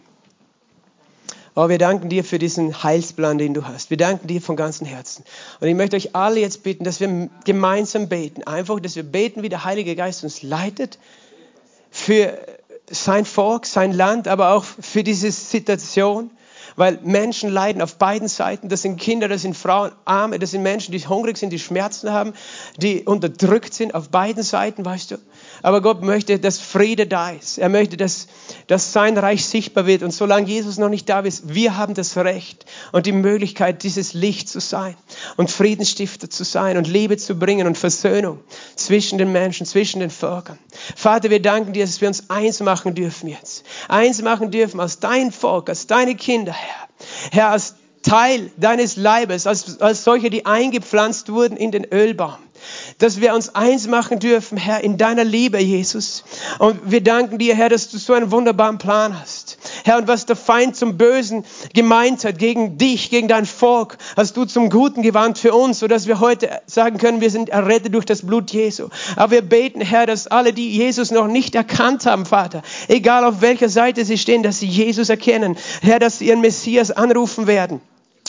[1.57, 3.91] Oh, wir danken dir für diesen Heilsplan, den du hast.
[3.91, 5.25] Wir danken dir von ganzem Herzen.
[5.61, 8.43] Und ich möchte euch alle jetzt bitten, dass wir gemeinsam beten.
[8.43, 10.99] Einfach, dass wir beten, wie der Heilige Geist uns leitet
[11.93, 12.37] für
[12.91, 16.31] sein Volk, sein Land, aber auch für diese Situation
[16.77, 18.69] weil Menschen leiden auf beiden Seiten.
[18.69, 22.13] Das sind Kinder, das sind Frauen, Arme, das sind Menschen, die hungrig sind, die Schmerzen
[22.13, 22.35] haben,
[22.77, 25.17] die unterdrückt sind auf beiden Seiten, weißt du.
[25.63, 27.59] Aber Gott möchte, dass Friede da ist.
[27.59, 28.27] Er möchte, dass,
[28.67, 30.03] dass sein Reich sichtbar wird.
[30.03, 34.15] Und solange Jesus noch nicht da ist, wir haben das Recht und die Möglichkeit, dieses
[34.15, 34.97] Licht zu sein
[35.37, 38.41] und Friedensstifter zu sein und Liebe zu bringen und Versöhnung
[38.77, 40.59] zwischen den Menschen, zwischen den Völkern.
[40.97, 43.65] Vater, wir danken dir, dass wir uns eins machen dürfen jetzt.
[43.89, 46.55] Eins machen dürfen als dein Volk, als deine Kinder,
[47.31, 47.51] Herr.
[47.51, 52.37] Als Teil deines Leibes, als, als solche, die eingepflanzt wurden in den Ölbaum
[52.99, 56.25] dass wir uns eins machen dürfen, Herr, in deiner Liebe, Jesus.
[56.59, 59.54] Und wir danken dir, Herr, dass du so einen wunderbaren Plan hast.
[59.87, 64.35] Herr, und was der Feind zum Bösen gemeint hat, gegen dich, gegen dein Volk, hast
[64.35, 68.07] du zum Guten gewandt für uns, sodass wir heute sagen können, wir sind errettet durch
[68.07, 68.89] das Blut Jesu.
[69.17, 73.43] Aber wir beten, Herr, dass alle, die Jesus noch nicht erkannt haben, Vater, egal auf
[73.43, 75.55] welcher Seite sie stehen, dass sie Jesus erkennen.
[75.83, 77.83] Herr, dass sie ihren Messias anrufen werden.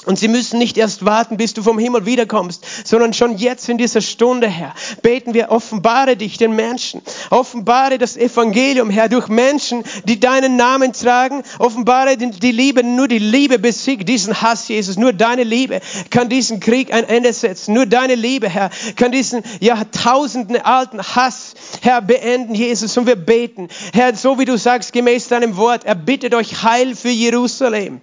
[0.06, 3.78] Und sie müssen nicht erst warten, bis du vom Himmel wiederkommst, sondern schon jetzt in
[3.78, 7.02] dieser Stunde, Herr, beten wir, offenbare dich den Menschen.
[7.32, 11.44] Offenbare das Evangelium, Herr, durch Menschen, die deinen Namen tragen.
[11.60, 14.98] Offenbare die Liebe, nur die Liebe besiegt diesen Hass, Jesus.
[14.98, 17.74] Nur deine Liebe kann diesen Krieg ein Ende setzen.
[17.74, 22.96] Nur deine Liebe, Herr, kann diesen Jahrtausenden alten Hass, Herr, beenden, Jesus.
[22.98, 26.96] Und wir beten, Herr, so wie du sagst, gemäß deinem Wort, er bittet euch Heil
[26.96, 28.02] für Jerusalem.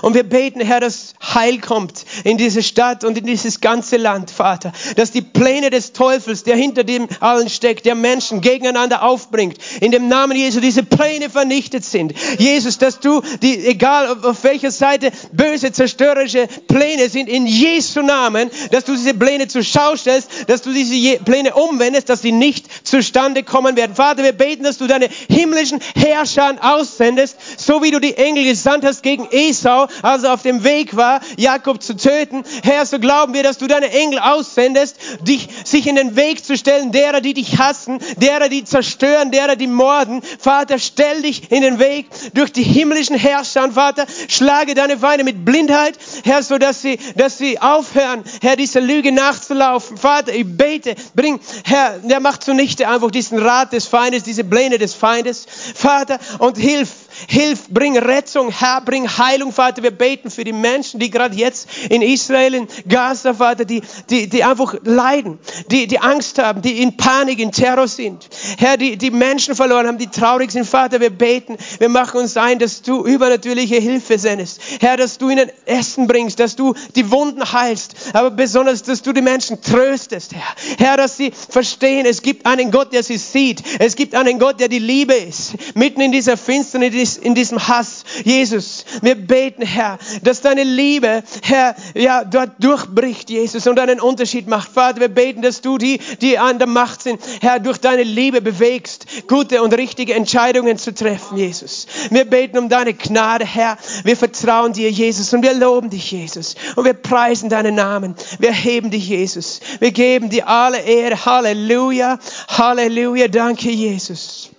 [0.00, 4.30] Und wir beten, Herr, dass Heil kommt in diese Stadt und in dieses ganze Land,
[4.30, 4.72] Vater.
[4.96, 9.92] Dass die Pläne des Teufels, der hinter dem allen steckt, der Menschen gegeneinander aufbringt, in
[9.92, 12.14] dem Namen Jesu diese Pläne vernichtet sind.
[12.38, 18.50] Jesus, dass du, die, egal auf welcher Seite böse, zerstörerische Pläne sind, in Jesu Namen,
[18.70, 22.86] dass du diese Pläne zur Schau stellst, dass du diese Pläne umwendest, dass sie nicht
[22.86, 23.94] zustande kommen werden.
[23.94, 28.84] Vater, wir beten, dass du deine himmlischen Herrscher aussendest, so wie du die Engel gesandt
[28.84, 32.44] hast gegen Esau Esau, als er auf dem Weg war, Jakob zu töten.
[32.62, 36.56] Herr, so glauben wir, dass du deine Engel aussendest, dich, sich in den Weg zu
[36.56, 40.22] stellen, derer, die dich hassen, derer, die zerstören, derer, die morden.
[40.38, 43.64] Vater, stell dich in den Weg durch die himmlischen Herrscher.
[43.64, 48.56] Und Vater, schlage deine Feinde mit Blindheit, Herr, so dass sie, dass sie aufhören, Herr,
[48.56, 49.96] dieser Lüge nachzulaufen.
[49.96, 54.78] Vater, ich bete, bring, Herr, der macht zunichte einfach diesen Rat des Feindes, diese Pläne
[54.78, 55.46] des Feindes.
[55.74, 56.88] Vater, und hilf,
[57.26, 59.82] hilf, bring Rettung, Herr, bring Heilung, Vater.
[59.82, 64.28] Wir beten für die Menschen, die gerade jetzt in Israel, in Gaza, Vater, die, die,
[64.28, 65.38] die einfach leiden,
[65.70, 68.28] die, die Angst haben, die in Panik, in Terror sind.
[68.58, 70.66] Herr, die, die Menschen verloren haben, die traurig sind.
[70.66, 74.60] Vater, wir beten, wir machen uns ein, dass du übernatürliche Hilfe sendest.
[74.80, 79.12] Herr, dass du ihnen Essen bringst, dass du die Wunden heilst, aber besonders, dass du
[79.12, 80.78] die Menschen tröstest, Herr.
[80.78, 83.62] Herr, dass sie verstehen, es gibt einen Gott, der sie sieht.
[83.78, 85.54] Es gibt einen Gott, der die Liebe ist.
[85.74, 88.04] Mitten in dieser Finsternis, in diesem Hass.
[88.24, 94.48] Jesus, wir beten, Herr, dass deine Liebe, Herr, ja, dort durchbricht, Jesus, und einen Unterschied
[94.48, 94.70] macht.
[94.70, 98.40] Vater, wir beten, dass du die, die an der Macht sind, Herr, durch deine Liebe
[98.40, 101.86] bewegst, gute und richtige Entscheidungen zu treffen, Jesus.
[102.10, 103.78] Wir beten um deine Gnade, Herr.
[104.04, 106.54] Wir vertrauen dir, Jesus, und wir loben dich, Jesus.
[106.76, 108.14] Und wir preisen deinen Namen.
[108.38, 109.60] Wir heben dich, Jesus.
[109.80, 111.24] Wir geben dir alle Ehre.
[111.24, 112.18] Halleluja.
[112.48, 113.28] Halleluja.
[113.28, 114.50] Danke, Jesus.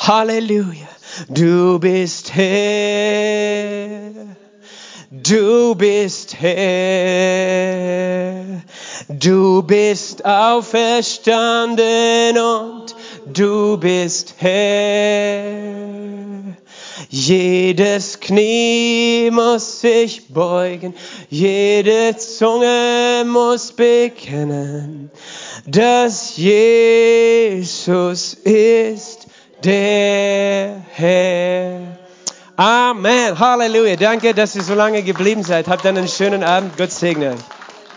[0.00, 0.93] Halleluja.
[1.28, 4.10] Du bist Herr.
[5.10, 8.34] Du bist Herr.
[9.08, 12.96] Du bist auferstanden und
[13.26, 15.44] du bist Herr.
[17.10, 20.94] Jedes Knie muss sich beugen,
[21.30, 25.12] jede Zunge muss bekennen,
[25.64, 29.23] dass Jesus ist
[29.64, 31.80] der Herr.
[32.56, 33.38] Amen.
[33.38, 33.96] Halleluja.
[33.96, 35.66] Danke, dass ihr so lange geblieben seid.
[35.68, 36.76] Habt einen schönen Abend.
[36.76, 37.53] Gott segne euch.